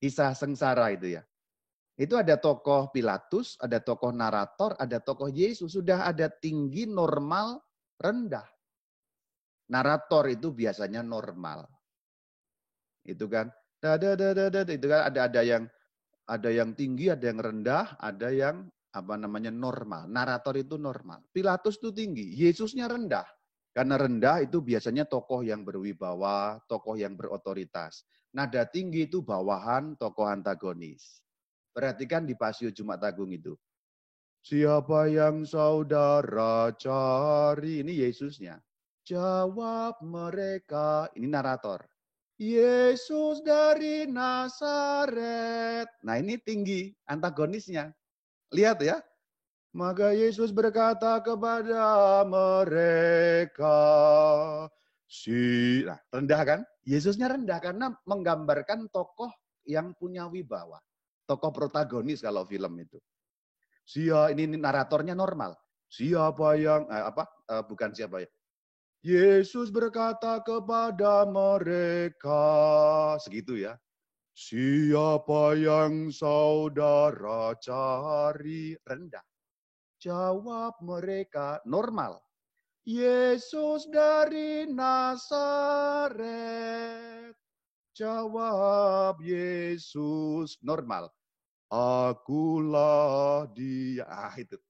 Kisah 0.00 0.34
sengsara 0.34 0.90
itu 0.90 1.14
ya. 1.14 1.22
Itu 2.00 2.16
ada 2.16 2.40
tokoh 2.40 2.88
Pilatus, 2.90 3.60
ada 3.60 3.76
tokoh 3.76 4.10
narator, 4.10 4.72
ada 4.80 4.98
tokoh 4.98 5.28
Yesus. 5.28 5.76
Sudah 5.76 6.08
ada 6.08 6.32
tinggi, 6.32 6.88
normal, 6.88 7.60
rendah. 8.00 8.48
Narator 9.68 10.32
itu 10.32 10.50
biasanya 10.50 11.04
normal. 11.04 11.68
Itu 13.04 13.28
kan. 13.28 13.52
Dada, 13.80 14.12
dada, 14.12 14.52
dada, 14.52 14.72
itu 14.72 14.86
kan 14.88 15.08
ada 15.08 15.20
ada 15.28 15.40
yang 15.40 15.64
ada 16.30 16.50
yang 16.54 16.78
tinggi, 16.78 17.10
ada 17.10 17.26
yang 17.26 17.42
rendah, 17.42 17.98
ada 17.98 18.30
yang 18.30 18.70
apa 18.94 19.14
namanya 19.18 19.50
normal. 19.50 20.06
Narator 20.06 20.54
itu 20.62 20.78
normal. 20.78 21.26
Pilatus 21.34 21.82
itu 21.82 21.90
tinggi, 21.90 22.30
Yesusnya 22.38 22.86
rendah. 22.86 23.26
Karena 23.74 23.98
rendah 23.98 24.42
itu 24.42 24.62
biasanya 24.62 25.06
tokoh 25.06 25.42
yang 25.42 25.66
berwibawa, 25.66 26.58
tokoh 26.70 26.94
yang 26.98 27.18
berotoritas. 27.18 28.06
Nada 28.30 28.66
tinggi 28.66 29.10
itu 29.10 29.22
bawahan, 29.22 29.98
tokoh 29.98 30.26
antagonis. 30.26 31.22
Perhatikan 31.70 32.26
di 32.26 32.34
Pasio 32.34 32.70
Jumat 32.70 33.02
Agung 33.02 33.30
itu. 33.30 33.54
Siapa 34.42 35.06
yang 35.06 35.46
saudara 35.46 36.74
cari? 36.74 37.82
Ini 37.86 38.06
Yesusnya. 38.06 38.58
Jawab 39.06 40.02
mereka. 40.02 41.06
Ini 41.14 41.30
narator. 41.30 41.86
Yesus 42.40 43.44
dari 43.44 44.08
Nazaret. 44.08 45.84
Nah 46.00 46.16
ini 46.16 46.40
tinggi 46.40 46.88
antagonisnya. 47.04 47.92
Lihat 48.56 48.80
ya. 48.80 49.04
Maka 49.76 50.16
Yesus 50.16 50.48
berkata 50.48 51.20
kepada 51.20 52.24
mereka. 52.24 53.76
Si, 55.04 55.84
nah, 55.84 56.00
rendah 56.08 56.42
kan? 56.42 56.60
Yesusnya 56.88 57.28
rendah 57.28 57.60
karena 57.60 57.92
menggambarkan 58.08 58.88
tokoh 58.88 59.28
yang 59.68 59.92
punya 59.92 60.24
wibawa. 60.24 60.80
Tokoh 61.28 61.52
protagonis 61.52 62.24
kalau 62.24 62.48
film 62.48 62.72
itu. 62.80 62.96
Sia 63.84 64.32
ini, 64.32 64.48
ini 64.48 64.56
naratornya 64.56 65.12
normal. 65.12 65.54
Siapa 65.92 66.56
yang 66.56 66.88
eh, 66.88 67.04
apa? 67.04 67.28
Eh, 67.52 67.62
bukan 67.68 67.92
siapa 67.92 68.24
ya? 68.24 68.30
Yesus 69.00 69.72
berkata 69.72 70.44
kepada 70.44 71.24
mereka, 71.24 72.44
segitu 73.16 73.56
ya. 73.56 73.80
Siapa 74.36 75.56
yang 75.56 76.12
saudara 76.12 77.56
cari 77.56 78.76
rendah? 78.84 79.24
Jawab 80.04 80.76
mereka 80.84 81.64
normal. 81.64 82.20
Yesus 82.84 83.88
dari 83.88 84.68
Nazaret. 84.68 86.20
Jawab 87.96 89.16
Yesus 89.24 90.60
normal. 90.60 91.08
Akulah 91.72 93.48
dia. 93.56 94.04
Ah, 94.04 94.36
itu. 94.36 94.60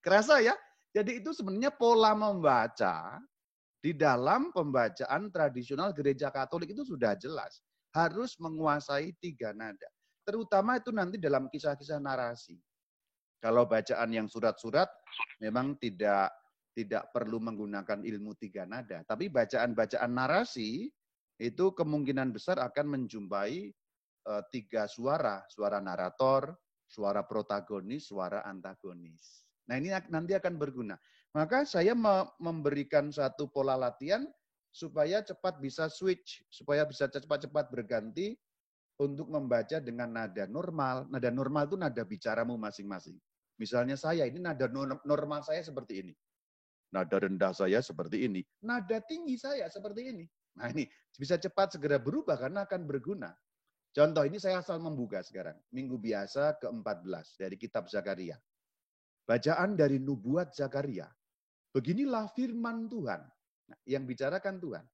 Kerasa 0.00 0.40
ya? 0.40 0.56
Jadi 0.92 1.20
itu 1.20 1.36
sebenarnya 1.36 1.72
pola 1.72 2.16
membaca 2.16 3.20
di 3.82 3.90
dalam 3.90 4.54
pembacaan 4.54 5.26
tradisional 5.34 5.90
gereja 5.90 6.30
Katolik 6.30 6.70
itu 6.70 6.86
sudah 6.86 7.18
jelas. 7.18 7.58
Harus 7.90 8.38
menguasai 8.38 9.12
tiga 9.18 9.50
nada. 9.52 9.90
Terutama 10.22 10.78
itu 10.78 10.94
nanti 10.94 11.18
dalam 11.18 11.50
kisah-kisah 11.50 11.98
narasi. 11.98 12.56
Kalau 13.42 13.66
bacaan 13.66 14.14
yang 14.14 14.30
surat-surat 14.30 14.86
memang 15.42 15.74
tidak 15.82 16.30
tidak 16.72 17.10
perlu 17.10 17.42
menggunakan 17.42 18.06
ilmu 18.06 18.38
tiga 18.38 18.64
nada. 18.64 19.02
Tapi 19.04 19.28
bacaan-bacaan 19.28 20.08
narasi 20.14 20.88
itu 21.42 21.64
kemungkinan 21.74 22.30
besar 22.30 22.62
akan 22.62 22.86
menjumpai 22.96 23.74
uh, 24.30 24.42
tiga 24.48 24.86
suara. 24.86 25.42
Suara 25.50 25.82
narator, 25.82 26.54
suara 26.86 27.26
protagonis, 27.26 28.08
suara 28.08 28.46
antagonis. 28.46 29.42
Nah 29.68 29.74
ini 29.76 29.90
nanti 30.08 30.32
akan 30.38 30.54
berguna. 30.54 30.96
Maka 31.32 31.64
saya 31.64 31.96
memberikan 32.36 33.08
satu 33.08 33.48
pola 33.48 33.72
latihan 33.72 34.28
supaya 34.68 35.24
cepat 35.24 35.60
bisa 35.64 35.88
switch, 35.88 36.44
supaya 36.52 36.84
bisa 36.84 37.08
cepat-cepat 37.08 37.72
berganti 37.72 38.36
untuk 39.00 39.32
membaca 39.32 39.80
dengan 39.80 40.12
nada 40.12 40.44
normal. 40.44 41.08
Nada 41.08 41.32
normal 41.32 41.72
itu 41.72 41.76
nada 41.80 42.02
bicaramu 42.04 42.60
masing-masing. 42.60 43.16
Misalnya 43.56 43.96
saya, 43.96 44.28
ini 44.28 44.44
nada 44.44 44.68
normal 45.08 45.40
saya 45.40 45.64
seperti 45.64 46.04
ini. 46.04 46.14
Nada 46.92 47.16
rendah 47.16 47.56
saya 47.56 47.80
seperti 47.80 48.28
ini. 48.28 48.44
Nada 48.60 49.00
tinggi 49.00 49.40
saya 49.40 49.72
seperti 49.72 50.12
ini. 50.12 50.24
Nah 50.60 50.68
ini 50.68 50.84
bisa 51.16 51.40
cepat 51.40 51.80
segera 51.80 51.96
berubah 51.96 52.36
karena 52.36 52.68
akan 52.68 52.84
berguna. 52.84 53.32
Contoh 53.92 54.24
ini 54.28 54.36
saya 54.36 54.60
asal 54.60 54.80
membuka 54.80 55.24
sekarang. 55.24 55.56
Minggu 55.72 55.96
biasa 55.96 56.60
ke-14 56.60 57.40
dari 57.40 57.56
kitab 57.56 57.88
Zakaria. 57.88 58.36
Bacaan 59.24 59.76
dari 59.76 59.96
nubuat 59.96 60.52
Zakaria. 60.52 61.08
Beginilah 61.72 62.28
firman 62.36 62.86
Tuhan. 62.86 63.20
Nah, 63.72 63.78
yang 63.88 64.04
bicarakan 64.04 64.60
Tuhan. 64.60 64.84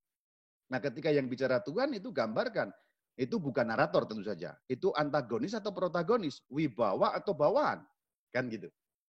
Nah 0.69 0.79
ketika 0.79 1.09
yang 1.09 1.27
bicara 1.27 1.65
Tuhan 1.65 1.97
itu 1.97 2.13
gambarkan 2.13 2.71
Itu 3.19 3.43
bukan 3.43 3.67
narator 3.67 4.07
tentu 4.07 4.23
saja. 4.23 4.55
Itu 4.71 4.95
antagonis 4.95 5.51
atau 5.51 5.75
protagonis, 5.75 6.39
wibawa 6.55 7.19
atau 7.19 7.35
bawaan. 7.35 7.83
Kan 8.31 8.47
gitu. 8.47 8.71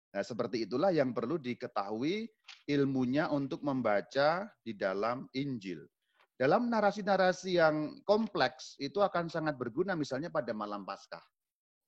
Nah, 0.10 0.26
seperti 0.26 0.66
itulah 0.66 0.90
yang 0.90 1.14
perlu 1.14 1.38
diketahui 1.38 2.26
ilmunya 2.66 3.30
untuk 3.30 3.62
membaca 3.62 4.50
di 4.66 4.74
dalam 4.74 5.30
Injil. 5.38 5.86
Dalam 6.34 6.74
narasi-narasi 6.74 7.62
yang 7.62 8.02
kompleks 8.02 8.74
itu 8.82 9.06
akan 9.06 9.30
sangat 9.30 9.62
berguna 9.62 9.94
misalnya 9.94 10.34
pada 10.34 10.50
malam 10.50 10.82
Paskah. 10.82 11.22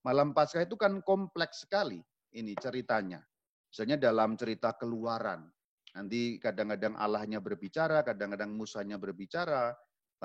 Malam 0.06 0.38
Paskah 0.38 0.70
itu 0.70 0.78
kan 0.78 1.02
kompleks 1.02 1.66
sekali 1.66 1.98
ini 2.38 2.54
ceritanya. 2.62 3.26
Misalnya 3.74 3.98
dalam 3.98 4.38
cerita 4.38 4.70
keluaran. 4.78 5.50
Nanti 5.94 6.42
kadang-kadang 6.42 6.98
Allahnya 6.98 7.38
berbicara, 7.38 8.02
kadang-kadang 8.02 8.50
Musanya 8.54 8.98
berbicara, 8.98 9.74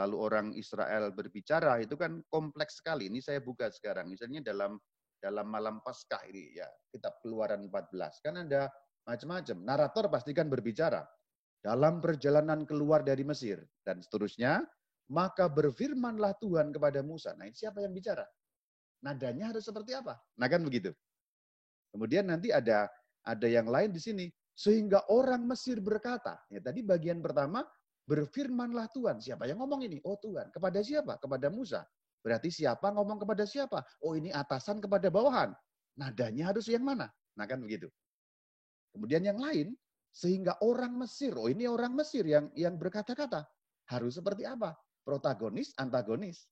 lalu 0.01 0.17
orang 0.17 0.47
Israel 0.57 1.13
berbicara, 1.13 1.83
itu 1.85 1.99
kan 1.99 2.25
kompleks 2.33 2.81
sekali. 2.81 3.13
Ini 3.13 3.21
saya 3.21 3.45
buka 3.45 3.69
sekarang. 3.69 4.09
Misalnya 4.09 4.41
dalam 4.41 4.81
dalam 5.19 5.47
malam 5.51 5.83
Paskah 5.83 6.25
ini 6.31 6.57
ya, 6.57 6.69
kitab 6.95 7.19
Keluaran 7.21 7.67
14 7.67 8.25
kan 8.25 8.35
ada 8.39 8.71
macam-macam. 9.05 9.57
Narator 9.67 10.05
pasti 10.09 10.31
kan 10.33 10.47
berbicara 10.47 11.03
dalam 11.59 11.99
perjalanan 11.99 12.63
keluar 12.63 13.03
dari 13.03 13.27
Mesir 13.27 13.59
dan 13.83 13.99
seterusnya, 13.99 14.63
maka 15.11 15.51
berfirmanlah 15.51 16.39
Tuhan 16.39 16.71
kepada 16.71 17.03
Musa. 17.03 17.35
Nah, 17.35 17.51
siapa 17.51 17.83
yang 17.83 17.93
bicara? 17.93 18.23
Nadanya 19.03 19.51
harus 19.51 19.67
seperti 19.67 19.95
apa? 19.95 20.17
Nah, 20.39 20.47
kan 20.47 20.63
begitu. 20.63 20.95
Kemudian 21.91 22.31
nanti 22.31 22.55
ada 22.55 22.87
ada 23.27 23.47
yang 23.49 23.67
lain 23.67 23.91
di 23.91 24.01
sini 24.01 24.27
sehingga 24.59 25.07
orang 25.15 25.47
Mesir 25.47 25.79
berkata, 25.79 26.43
ya 26.51 26.59
tadi 26.59 26.83
bagian 26.83 27.23
pertama 27.23 27.63
Berfirmanlah 28.09 28.89
Tuhan. 28.97 29.21
Siapa 29.21 29.45
yang 29.45 29.61
ngomong 29.61 29.85
ini? 29.85 30.01
Oh 30.09 30.17
Tuhan. 30.17 30.49
Kepada 30.49 30.81
siapa? 30.81 31.21
Kepada 31.21 31.53
Musa. 31.53 31.85
Berarti 32.25 32.49
siapa 32.49 32.89
ngomong 32.97 33.21
kepada 33.21 33.45
siapa? 33.45 33.85
Oh 34.01 34.17
ini 34.17 34.33
atasan 34.33 34.81
kepada 34.81 35.13
bawahan. 35.13 35.53
Nadanya 36.01 36.49
harus 36.49 36.73
yang 36.73 36.89
mana? 36.89 37.13
Nah 37.37 37.45
kan 37.45 37.61
begitu. 37.61 37.93
Kemudian 38.97 39.29
yang 39.29 39.37
lain, 39.37 39.77
sehingga 40.09 40.57
orang 40.65 40.97
Mesir, 40.97 41.37
oh 41.37 41.53
ini 41.53 41.69
orang 41.69 41.93
Mesir 41.93 42.25
yang 42.25 42.49
yang 42.57 42.81
berkata-kata. 42.81 43.45
Harus 43.93 44.17
seperti 44.17 44.49
apa? 44.49 44.73
Protagonis, 45.05 45.77
antagonis. 45.77 46.49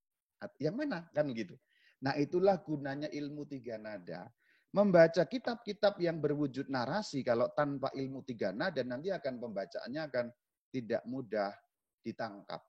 Yang 0.60 0.76
mana? 0.76 1.08
Kan 1.16 1.32
begitu. 1.32 1.56
Nah 2.04 2.12
itulah 2.20 2.60
gunanya 2.60 3.08
ilmu 3.08 3.48
tiga 3.48 3.80
nada. 3.80 4.28
Membaca 4.74 5.22
kitab-kitab 5.24 5.98
yang 6.02 6.18
berwujud 6.18 6.66
narasi 6.68 7.22
kalau 7.22 7.48
tanpa 7.54 7.90
ilmu 7.94 8.26
tiga 8.26 8.50
nada 8.50 8.82
nanti 8.82 9.14
akan 9.14 9.38
pembacaannya 9.38 10.02
akan 10.10 10.26
tidak 10.74 11.02
mudah 11.06 11.54
ditangkap. 12.02 12.60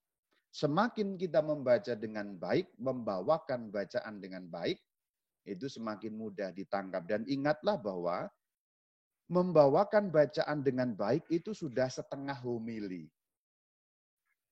Semakin 0.54 1.20
kita 1.20 1.44
membaca 1.44 1.94
dengan 1.94 2.34
baik, 2.38 2.74
membawakan 2.80 3.70
bacaan 3.70 4.18
dengan 4.24 4.48
baik, 4.50 4.80
itu 5.46 5.68
semakin 5.70 6.18
mudah 6.18 6.50
ditangkap. 6.56 7.06
Dan 7.06 7.28
ingatlah 7.30 7.78
bahwa 7.78 8.26
membawakan 9.28 10.10
bacaan 10.10 10.64
dengan 10.64 10.96
baik 10.96 11.28
itu 11.30 11.52
sudah 11.52 11.92
setengah 11.92 12.40
homili. 12.42 13.12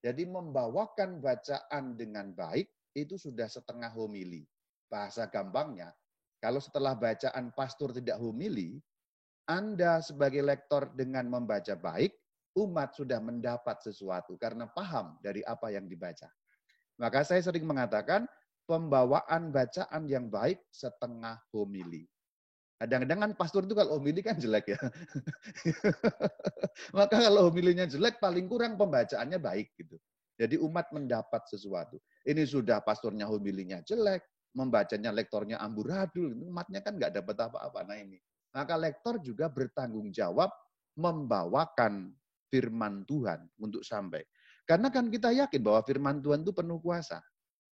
Jadi 0.03 0.29
membawakan 0.29 1.17
bacaan 1.17 1.97
dengan 1.97 2.29
baik 2.35 2.69
itu 2.93 3.17
sudah 3.17 3.49
setengah 3.49 3.89
homili. 3.89 4.45
Bahasa 4.85 5.25
gampangnya, 5.25 5.89
kalau 6.39 6.61
setelah 6.61 6.93
bacaan 6.93 7.51
pastor 7.55 7.95
tidak 7.95 8.19
homili, 8.19 8.79
Anda 9.45 10.01
sebagai 10.01 10.41
lektor 10.41 10.89
dengan 10.93 11.29
membaca 11.29 11.73
baik, 11.77 12.13
umat 12.55 12.95
sudah 12.95 13.19
mendapat 13.19 13.83
sesuatu 13.83 14.39
karena 14.39 14.65
paham 14.71 15.19
dari 15.19 15.43
apa 15.43 15.69
yang 15.69 15.85
dibaca. 15.85 16.31
Maka 16.95 17.27
saya 17.27 17.43
sering 17.43 17.67
mengatakan 17.67 18.23
pembawaan 18.65 19.51
bacaan 19.51 20.07
yang 20.07 20.31
baik 20.31 20.63
setengah 20.71 21.37
homili. 21.51 22.07
Kadang-kadang 22.75 23.19
kan 23.23 23.31
pastor 23.39 23.63
itu 23.63 23.75
kalau 23.75 23.99
homili 23.99 24.19
kan 24.19 24.35
jelek 24.35 24.75
ya. 24.75 24.79
Maka 26.97 27.23
kalau 27.23 27.47
homilinya 27.47 27.87
jelek 27.87 28.19
paling 28.19 28.51
kurang 28.51 28.75
pembacaannya 28.75 29.39
baik 29.39 29.71
gitu. 29.79 29.95
Jadi 30.35 30.59
umat 30.59 30.91
mendapat 30.91 31.47
sesuatu. 31.47 31.95
Ini 32.27 32.43
sudah 32.43 32.83
pastornya 32.83 33.31
homilinya 33.31 33.79
jelek, 33.79 34.27
membacanya 34.55 35.11
lektornya 35.11 35.59
amburadul, 35.59 36.31
umatnya 36.31 36.79
kan 36.79 36.95
nggak 36.95 37.21
dapat 37.21 37.35
apa-apa. 37.51 37.83
Nah 37.85 37.99
ini. 37.99 38.17
Maka 38.55 38.79
lektor 38.79 39.19
juga 39.19 39.51
bertanggung 39.51 40.15
jawab 40.15 40.47
membawakan 40.95 42.15
firman 42.47 43.03
Tuhan 43.03 43.43
untuk 43.59 43.83
sampai. 43.83 44.23
Karena 44.63 44.87
kan 44.87 45.11
kita 45.11 45.35
yakin 45.35 45.59
bahwa 45.59 45.83
firman 45.83 46.23
Tuhan 46.23 46.47
itu 46.47 46.55
penuh 46.55 46.79
kuasa. 46.79 47.19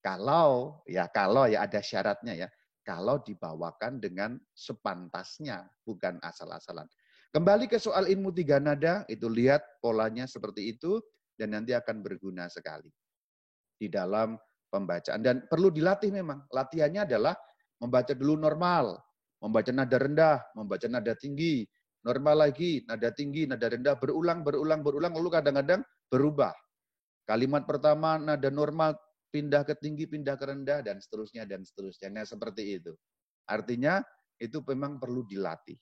Kalau 0.03 0.83
ya 0.83 1.07
kalau 1.07 1.47
ya 1.47 1.63
ada 1.63 1.79
syaratnya 1.79 2.35
ya, 2.35 2.47
kalau 2.83 3.23
dibawakan 3.23 4.03
dengan 4.03 4.35
sepantasnya, 4.51 5.63
bukan 5.87 6.19
asal-asalan. 6.19 6.85
Kembali 7.31 7.65
ke 7.71 7.79
soal 7.79 8.11
ilmu 8.11 8.35
tiga 8.35 8.59
nada, 8.59 9.07
itu 9.07 9.25
lihat 9.31 9.63
polanya 9.79 10.27
seperti 10.27 10.75
itu 10.75 10.99
dan 11.39 11.55
nanti 11.55 11.71
akan 11.71 12.03
berguna 12.03 12.51
sekali 12.51 12.91
di 13.79 13.87
dalam 13.89 14.37
pembacaan 14.73 15.21
dan 15.21 15.45
perlu 15.45 15.69
dilatih 15.69 16.09
memang. 16.09 16.49
Latihannya 16.49 17.05
adalah 17.05 17.37
membaca 17.77 18.17
dulu 18.17 18.33
normal, 18.41 18.97
membaca 19.37 19.69
nada 19.69 19.97
rendah, 20.01 20.37
membaca 20.57 20.89
nada 20.89 21.13
tinggi, 21.13 21.61
normal 22.01 22.49
lagi, 22.49 22.81
nada 22.89 23.13
tinggi, 23.13 23.45
nada 23.45 23.69
rendah, 23.69 23.93
berulang, 24.01 24.41
berulang, 24.41 24.81
berulang, 24.81 25.13
lalu 25.13 25.29
kadang-kadang 25.29 25.85
berubah. 26.09 26.51
Kalimat 27.29 27.69
pertama 27.69 28.17
nada 28.17 28.49
normal, 28.49 28.97
pindah 29.29 29.61
ke 29.63 29.77
tinggi, 29.77 30.09
pindah 30.09 30.35
ke 30.35 30.45
rendah, 30.49 30.83
dan 30.83 30.99
seterusnya, 30.99 31.47
dan 31.47 31.63
seterusnya. 31.63 32.11
Nah, 32.11 32.25
seperti 32.27 32.81
itu. 32.81 32.91
Artinya, 33.47 34.03
itu 34.41 34.59
memang 34.67 34.99
perlu 34.99 35.23
dilatih. 35.23 35.77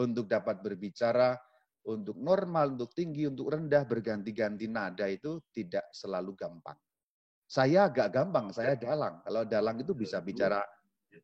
Untuk 0.00 0.24
dapat 0.24 0.64
berbicara, 0.64 1.36
untuk 1.84 2.16
normal, 2.16 2.78
untuk 2.80 2.96
tinggi, 2.96 3.28
untuk 3.28 3.52
rendah, 3.52 3.84
berganti-ganti 3.84 4.64
nada 4.70 5.04
itu 5.12 5.44
tidak 5.52 5.84
selalu 5.92 6.32
gampang. 6.32 6.78
Saya 7.52 7.92
agak 7.92 8.16
gampang, 8.16 8.48
saya 8.48 8.72
dalang. 8.80 9.20
Kalau 9.28 9.44
dalang 9.44 9.76
itu 9.76 9.92
bisa 9.92 10.24
bicara 10.24 10.64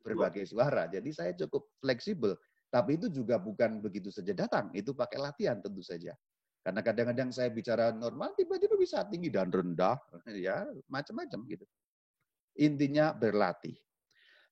berbagai 0.04 0.44
suara. 0.44 0.84
Jadi 0.84 1.08
saya 1.08 1.32
cukup 1.32 1.80
fleksibel. 1.80 2.36
Tapi 2.68 3.00
itu 3.00 3.08
juga 3.08 3.40
bukan 3.40 3.80
begitu 3.80 4.12
saja 4.12 4.36
datang, 4.36 4.68
itu 4.76 4.92
pakai 4.92 5.16
latihan 5.16 5.56
tentu 5.56 5.80
saja. 5.80 6.12
Karena 6.60 6.84
kadang-kadang 6.84 7.32
saya 7.32 7.48
bicara 7.48 7.96
normal, 7.96 8.36
tiba-tiba 8.36 8.76
bisa 8.76 9.08
tinggi 9.08 9.32
dan 9.32 9.48
rendah, 9.48 9.96
ya 10.36 10.68
macam-macam 10.92 11.48
gitu. 11.48 11.64
Intinya 12.60 13.16
berlatih. 13.16 13.72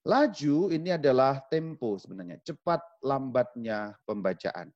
Laju 0.08 0.72
ini 0.72 0.96
adalah 0.96 1.44
tempo 1.52 2.00
sebenarnya, 2.00 2.40
cepat 2.40 2.80
lambatnya 3.04 3.92
pembacaan. 4.08 4.72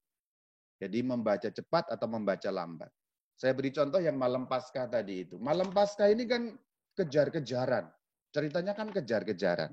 Jadi 0.77 1.01
membaca 1.01 1.49
cepat 1.49 1.89
atau 1.89 2.13
membaca 2.13 2.53
lambat. 2.53 2.93
Saya 3.41 3.57
beri 3.57 3.73
contoh 3.73 4.05
yang 4.05 4.21
malam 4.21 4.45
pasca 4.45 4.85
tadi 4.85 5.25
itu. 5.25 5.41
Malam 5.41 5.73
pasca 5.73 6.13
ini 6.13 6.29
kan 6.29 6.61
kejar-kejaran. 7.01 7.89
Ceritanya 8.31 8.77
kan 8.77 8.93
kejar-kejaran. 8.93 9.73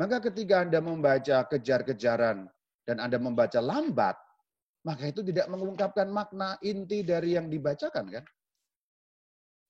Maka 0.00 0.24
ketika 0.24 0.64
Anda 0.64 0.80
membaca 0.80 1.44
kejar-kejaran 1.50 2.48
dan 2.88 2.96
Anda 2.96 3.20
membaca 3.20 3.60
lambat, 3.60 4.16
maka 4.88 5.12
itu 5.12 5.20
tidak 5.20 5.46
mengungkapkan 5.52 6.08
makna 6.08 6.56
inti 6.64 7.04
dari 7.04 7.36
yang 7.36 7.52
dibacakan 7.52 8.08
kan? 8.08 8.24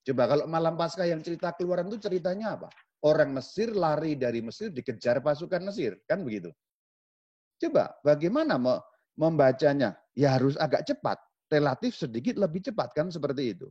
Coba 0.02 0.22
kalau 0.34 0.44
malam 0.50 0.74
pasca 0.74 1.06
yang 1.06 1.22
cerita 1.22 1.54
keluaran 1.54 1.86
itu 1.90 1.98
ceritanya 1.98 2.58
apa? 2.58 2.68
Orang 3.02 3.34
Mesir 3.34 3.74
lari 3.74 4.14
dari 4.14 4.38
Mesir 4.42 4.70
dikejar 4.70 5.18
pasukan 5.22 5.62
Mesir, 5.62 5.98
kan 6.06 6.22
begitu? 6.22 6.54
Coba 7.58 7.94
bagaimana 8.02 8.58
membacanya? 9.18 9.98
Ya 10.14 10.34
harus 10.38 10.54
agak 10.58 10.86
cepat, 10.86 11.18
relatif 11.50 11.98
sedikit 11.98 12.38
lebih 12.38 12.62
cepat 12.62 12.94
kan 12.94 13.10
seperti 13.10 13.58
itu. 13.58 13.66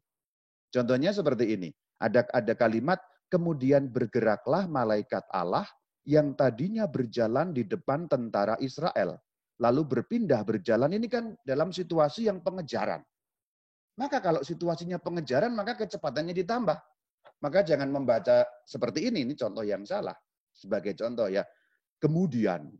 Contohnya 0.71 1.11
seperti 1.11 1.55
ini. 1.55 1.69
Ada 2.01 2.25
ada 2.33 2.53
kalimat 2.57 2.97
kemudian 3.29 3.87
bergeraklah 3.93 4.65
malaikat 4.65 5.23
Allah 5.29 5.69
yang 6.03 6.33
tadinya 6.33 6.89
berjalan 6.89 7.53
di 7.53 7.61
depan 7.61 8.09
tentara 8.09 8.57
Israel 8.57 9.21
lalu 9.61 9.85
berpindah 9.85 10.41
berjalan 10.41 10.97
ini 10.97 11.05
kan 11.05 11.37
dalam 11.45 11.69
situasi 11.69 12.25
yang 12.25 12.41
pengejaran. 12.41 13.05
Maka 14.01 14.17
kalau 14.17 14.41
situasinya 14.41 14.97
pengejaran 14.97 15.53
maka 15.53 15.77
kecepatannya 15.77 16.33
ditambah. 16.33 16.77
Maka 17.41 17.61
jangan 17.61 17.89
membaca 17.93 18.45
seperti 18.65 19.09
ini, 19.09 19.25
ini 19.25 19.33
contoh 19.37 19.61
yang 19.61 19.85
salah. 19.85 20.17
Sebagai 20.49 20.97
contoh 20.97 21.29
ya. 21.29 21.45
Kemudian 22.01 22.73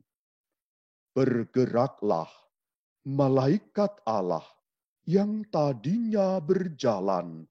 bergeraklah 1.14 2.30
malaikat 3.06 4.02
Allah 4.06 4.42
yang 5.06 5.46
tadinya 5.54 6.42
berjalan 6.42 7.46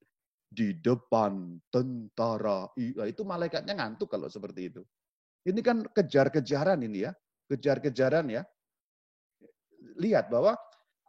di 0.50 0.74
depan 0.74 1.62
tentara. 1.70 2.66
Itu 3.06 3.22
malaikatnya 3.22 3.78
ngantuk 3.78 4.10
kalau 4.10 4.26
seperti 4.26 4.74
itu. 4.74 4.82
Ini 5.46 5.62
kan 5.62 5.86
kejar-kejaran 5.94 6.82
ini 6.82 7.06
ya. 7.06 7.14
Kejar-kejaran 7.46 8.30
ya 8.30 8.42
lihat 9.98 10.30
bahwa 10.30 10.54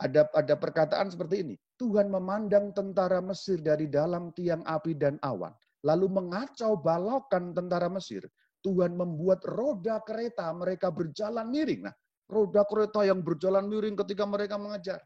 ada 0.01 0.25
ada 0.33 0.55
perkataan 0.57 1.13
seperti 1.13 1.45
ini. 1.45 1.55
Tuhan 1.77 2.09
memandang 2.09 2.73
tentara 2.73 3.21
Mesir 3.21 3.61
dari 3.61 3.89
dalam 3.89 4.29
tiang 4.37 4.61
api 4.65 4.93
dan 4.97 5.17
awan. 5.25 5.53
lalu 5.81 6.13
mengacau 6.13 6.77
balaukan 6.77 7.57
tentara 7.57 7.89
Mesir. 7.89 8.21
Tuhan 8.61 8.93
membuat 8.93 9.41
roda 9.49 9.97
kereta 10.05 10.53
mereka 10.53 10.93
berjalan 10.93 11.49
miring. 11.49 11.89
Nah, 11.89 11.95
roda 12.29 12.61
kereta 12.69 13.01
yang 13.01 13.25
berjalan 13.25 13.65
miring 13.65 13.97
ketika 13.97 14.21
mereka 14.29 14.61
mengejar. 14.61 15.01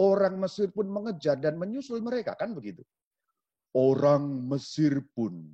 Orang 0.00 0.40
Mesir 0.40 0.72
pun 0.72 0.88
mengejar 0.88 1.36
dan 1.36 1.60
menyusul 1.60 2.00
mereka, 2.00 2.32
kan 2.32 2.56
begitu. 2.56 2.80
Orang 3.70 4.50
Mesir 4.50 4.98
pun 5.14 5.46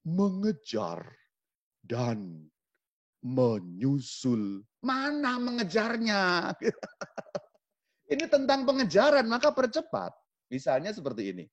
mengejar 0.00 1.04
dan 1.84 2.48
menyusul. 3.20 4.64
Mana 4.80 5.36
mengejarnya? 5.36 6.54
ini 8.12 8.24
tentang 8.30 8.64
pengejaran, 8.64 9.28
maka 9.28 9.52
percepat. 9.52 10.16
Misalnya 10.48 10.96
seperti 10.96 11.36
ini. 11.36 11.44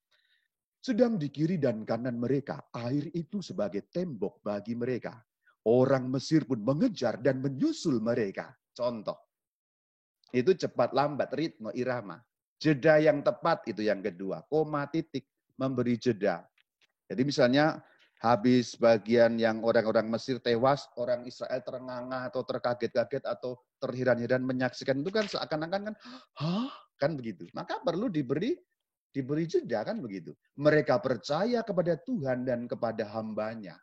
Sedang 0.80 1.18
di 1.18 1.34
kiri 1.34 1.58
dan 1.58 1.82
kanan 1.82 2.22
mereka, 2.22 2.62
air 2.72 3.10
itu 3.12 3.42
sebagai 3.42 3.90
tembok 3.90 4.40
bagi 4.46 4.78
mereka. 4.78 5.18
Orang 5.66 6.14
Mesir 6.14 6.46
pun 6.46 6.62
mengejar 6.62 7.18
dan 7.20 7.42
menyusul 7.42 7.98
mereka. 7.98 8.54
Contoh. 8.70 9.18
Itu 10.30 10.54
cepat 10.54 10.94
lambat, 10.94 11.34
ritme, 11.34 11.74
irama. 11.74 12.22
Jeda 12.62 13.02
yang 13.02 13.26
tepat 13.26 13.66
itu 13.66 13.82
yang 13.82 14.00
kedua. 14.00 14.46
Koma 14.46 14.86
titik, 14.86 15.26
memberi 15.56 16.00
jeda. 16.00 16.44
Jadi 17.06 17.22
misalnya 17.22 17.80
habis 18.24 18.74
bagian 18.80 19.38
yang 19.38 19.62
orang-orang 19.62 20.08
Mesir 20.10 20.40
tewas, 20.40 20.88
orang 20.98 21.28
Israel 21.28 21.62
terengah 21.62 22.26
atau 22.32 22.42
terkaget-kaget 22.42 23.24
atau 23.28 23.60
terhiran-hiran 23.78 24.42
menyaksikan 24.42 25.04
itu 25.04 25.12
kan 25.12 25.28
seakan-akan 25.28 25.92
kan, 25.92 25.96
hah? 26.42 26.72
Kan 26.96 27.20
begitu. 27.20 27.46
Maka 27.52 27.84
perlu 27.84 28.08
diberi 28.08 28.56
diberi 29.16 29.48
jeda 29.48 29.88
kan 29.88 30.04
begitu. 30.04 30.36
Mereka 30.60 31.00
percaya 31.00 31.64
kepada 31.64 31.96
Tuhan 32.04 32.44
dan 32.44 32.68
kepada 32.68 33.08
hambanya, 33.16 33.80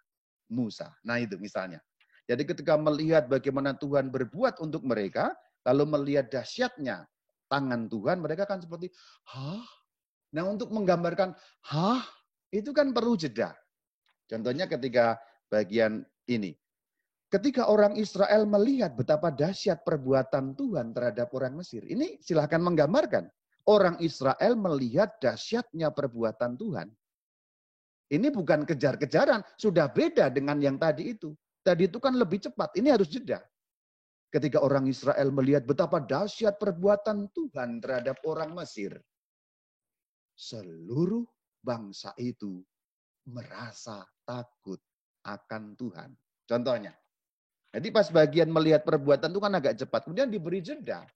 Musa. 0.52 0.92
Nah 1.08 1.16
itu 1.16 1.40
misalnya. 1.40 1.80
Jadi 2.28 2.44
ketika 2.44 2.76
melihat 2.76 3.26
bagaimana 3.26 3.72
Tuhan 3.76 4.12
berbuat 4.12 4.60
untuk 4.60 4.84
mereka, 4.84 5.32
lalu 5.64 5.88
melihat 5.88 6.28
dahsyatnya 6.28 7.08
tangan 7.48 7.88
Tuhan, 7.88 8.20
mereka 8.20 8.44
kan 8.44 8.60
seperti, 8.60 8.92
hah? 9.32 9.64
Nah 10.32 10.44
untuk 10.48 10.72
menggambarkan, 10.72 11.36
hah? 11.72 12.02
Itu 12.52 12.72
kan 12.76 12.92
perlu 12.92 13.16
jeda. 13.16 13.56
Contohnya 14.28 14.68
ketika 14.68 15.16
bagian 15.48 16.04
ini. 16.28 16.52
Ketika 17.32 17.68
orang 17.68 17.96
Israel 17.96 18.44
melihat 18.44 18.92
betapa 18.92 19.32
dahsyat 19.32 19.88
perbuatan 19.88 20.52
Tuhan 20.52 20.92
terhadap 20.92 21.32
orang 21.32 21.56
Mesir. 21.56 21.80
Ini 21.80 22.20
silahkan 22.20 22.60
menggambarkan 22.60 23.24
orang 23.68 23.96
Israel 24.04 24.52
melihat 24.56 25.16
dahsyatnya 25.16 25.88
perbuatan 25.92 26.60
Tuhan. 26.60 26.88
Ini 28.12 28.28
bukan 28.28 28.68
kejar-kejaran, 28.68 29.40
sudah 29.56 29.88
beda 29.88 30.28
dengan 30.28 30.60
yang 30.60 30.76
tadi 30.76 31.16
itu. 31.16 31.32
Tadi 31.64 31.88
itu 31.88 31.96
kan 31.96 32.12
lebih 32.20 32.44
cepat, 32.44 32.76
ini 32.76 32.92
harus 32.92 33.08
jeda. 33.08 33.40
Ketika 34.28 34.60
orang 34.60 34.84
Israel 34.88 35.32
melihat 35.32 35.64
betapa 35.64 36.04
dahsyat 36.04 36.60
perbuatan 36.60 37.32
Tuhan 37.32 37.80
terhadap 37.80 38.20
orang 38.28 38.52
Mesir, 38.52 39.00
seluruh 40.42 41.22
bangsa 41.62 42.10
itu 42.18 42.58
merasa 43.30 44.02
takut 44.26 44.82
akan 45.22 45.78
Tuhan. 45.78 46.10
Contohnya, 46.50 46.90
jadi 47.70 47.88
pas 47.94 48.10
bagian 48.10 48.50
melihat 48.50 48.82
perbuatan 48.82 49.30
itu 49.30 49.38
kan 49.38 49.54
agak 49.54 49.78
cepat, 49.78 50.10
kemudian 50.10 50.26
diberi 50.26 50.58
jeda. 50.58 51.06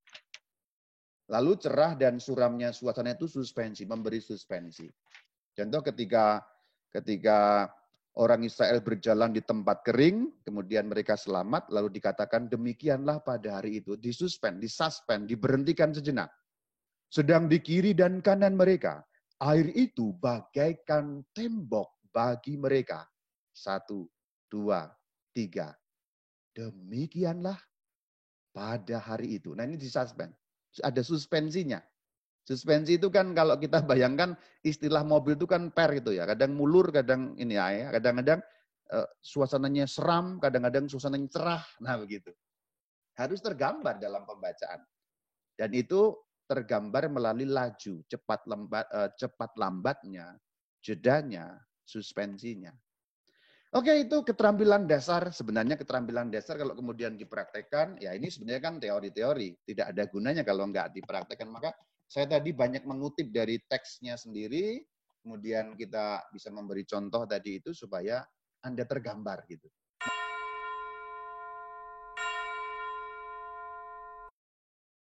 Lalu 1.26 1.58
cerah 1.58 1.98
dan 1.98 2.22
suramnya 2.22 2.70
suasana 2.70 3.18
itu 3.18 3.26
suspensi, 3.26 3.82
memberi 3.82 4.22
suspensi. 4.22 4.86
Contoh 5.50 5.82
ketika 5.82 6.38
ketika 6.94 7.66
orang 8.14 8.46
Israel 8.46 8.78
berjalan 8.78 9.34
di 9.34 9.42
tempat 9.42 9.82
kering, 9.82 10.46
kemudian 10.46 10.86
mereka 10.86 11.18
selamat, 11.18 11.66
lalu 11.74 11.98
dikatakan 11.98 12.46
demikianlah 12.46 13.20
pada 13.26 13.58
hari 13.58 13.82
itu, 13.82 13.98
disuspend, 13.98 14.62
disuspend, 14.62 15.26
diberhentikan 15.26 15.90
sejenak. 15.90 16.30
Sedang 17.10 17.50
di 17.50 17.58
kiri 17.58 17.92
dan 17.92 18.22
kanan 18.22 18.54
mereka, 18.54 19.02
air 19.42 19.68
itu 19.76 20.16
bagaikan 20.16 21.24
tembok 21.36 22.00
bagi 22.12 22.56
mereka. 22.56 23.04
Satu, 23.52 24.08
dua, 24.48 24.88
tiga. 25.32 25.72
Demikianlah 26.56 27.56
pada 28.52 28.96
hari 29.00 29.36
itu. 29.36 29.52
Nah 29.52 29.68
ini 29.68 29.76
disuspend 29.76 30.32
ada 30.84 31.00
suspensinya. 31.00 31.80
Suspensi 32.46 32.94
itu 32.94 33.10
kan 33.10 33.34
kalau 33.34 33.58
kita 33.58 33.82
bayangkan 33.82 34.38
istilah 34.62 35.02
mobil 35.02 35.34
itu 35.34 35.48
kan 35.50 35.72
per 35.72 35.98
itu 35.98 36.14
ya. 36.14 36.28
Kadang 36.28 36.54
mulur, 36.54 36.94
kadang 36.94 37.34
ini 37.40 37.58
ya. 37.58 37.90
Kadang-kadang 37.90 38.38
uh, 38.94 39.08
suasananya 39.18 39.90
seram, 39.90 40.38
kadang-kadang 40.38 40.86
suasananya 40.86 41.28
cerah. 41.32 41.64
Nah 41.82 41.98
begitu. 41.98 42.30
Harus 43.18 43.42
tergambar 43.42 43.98
dalam 43.98 44.22
pembacaan. 44.28 44.84
Dan 45.56 45.72
itu 45.72 46.14
tergambar 46.46 47.10
melalui 47.10 47.46
laju, 47.46 48.02
cepat 48.06 48.46
lambat, 48.46 48.86
uh, 48.94 49.10
cepat 49.18 49.50
lambatnya, 49.58 50.38
jedanya, 50.80 51.58
suspensinya. 51.82 52.70
Oke, 53.74 53.92
itu 54.06 54.22
keterampilan 54.22 54.86
dasar. 54.86 55.28
Sebenarnya 55.34 55.76
keterampilan 55.76 56.30
dasar 56.30 56.56
kalau 56.56 56.72
kemudian 56.72 57.18
dipraktekkan, 57.18 57.98
ya 57.98 58.14
ini 58.14 58.30
sebenarnya 58.30 58.62
kan 58.62 58.74
teori-teori. 58.78 59.66
Tidak 59.66 59.86
ada 59.92 60.06
gunanya 60.06 60.46
kalau 60.46 60.70
nggak 60.70 60.96
dipraktekkan. 60.96 61.50
Maka 61.50 61.74
saya 62.06 62.30
tadi 62.30 62.54
banyak 62.54 62.86
mengutip 62.86 63.28
dari 63.34 63.58
teksnya 63.66 64.14
sendiri, 64.14 64.80
kemudian 65.20 65.74
kita 65.74 66.22
bisa 66.30 66.54
memberi 66.54 66.86
contoh 66.86 67.26
tadi 67.26 67.58
itu 67.58 67.74
supaya 67.74 68.22
Anda 68.62 68.86
tergambar 68.86 69.42
gitu. 69.50 69.66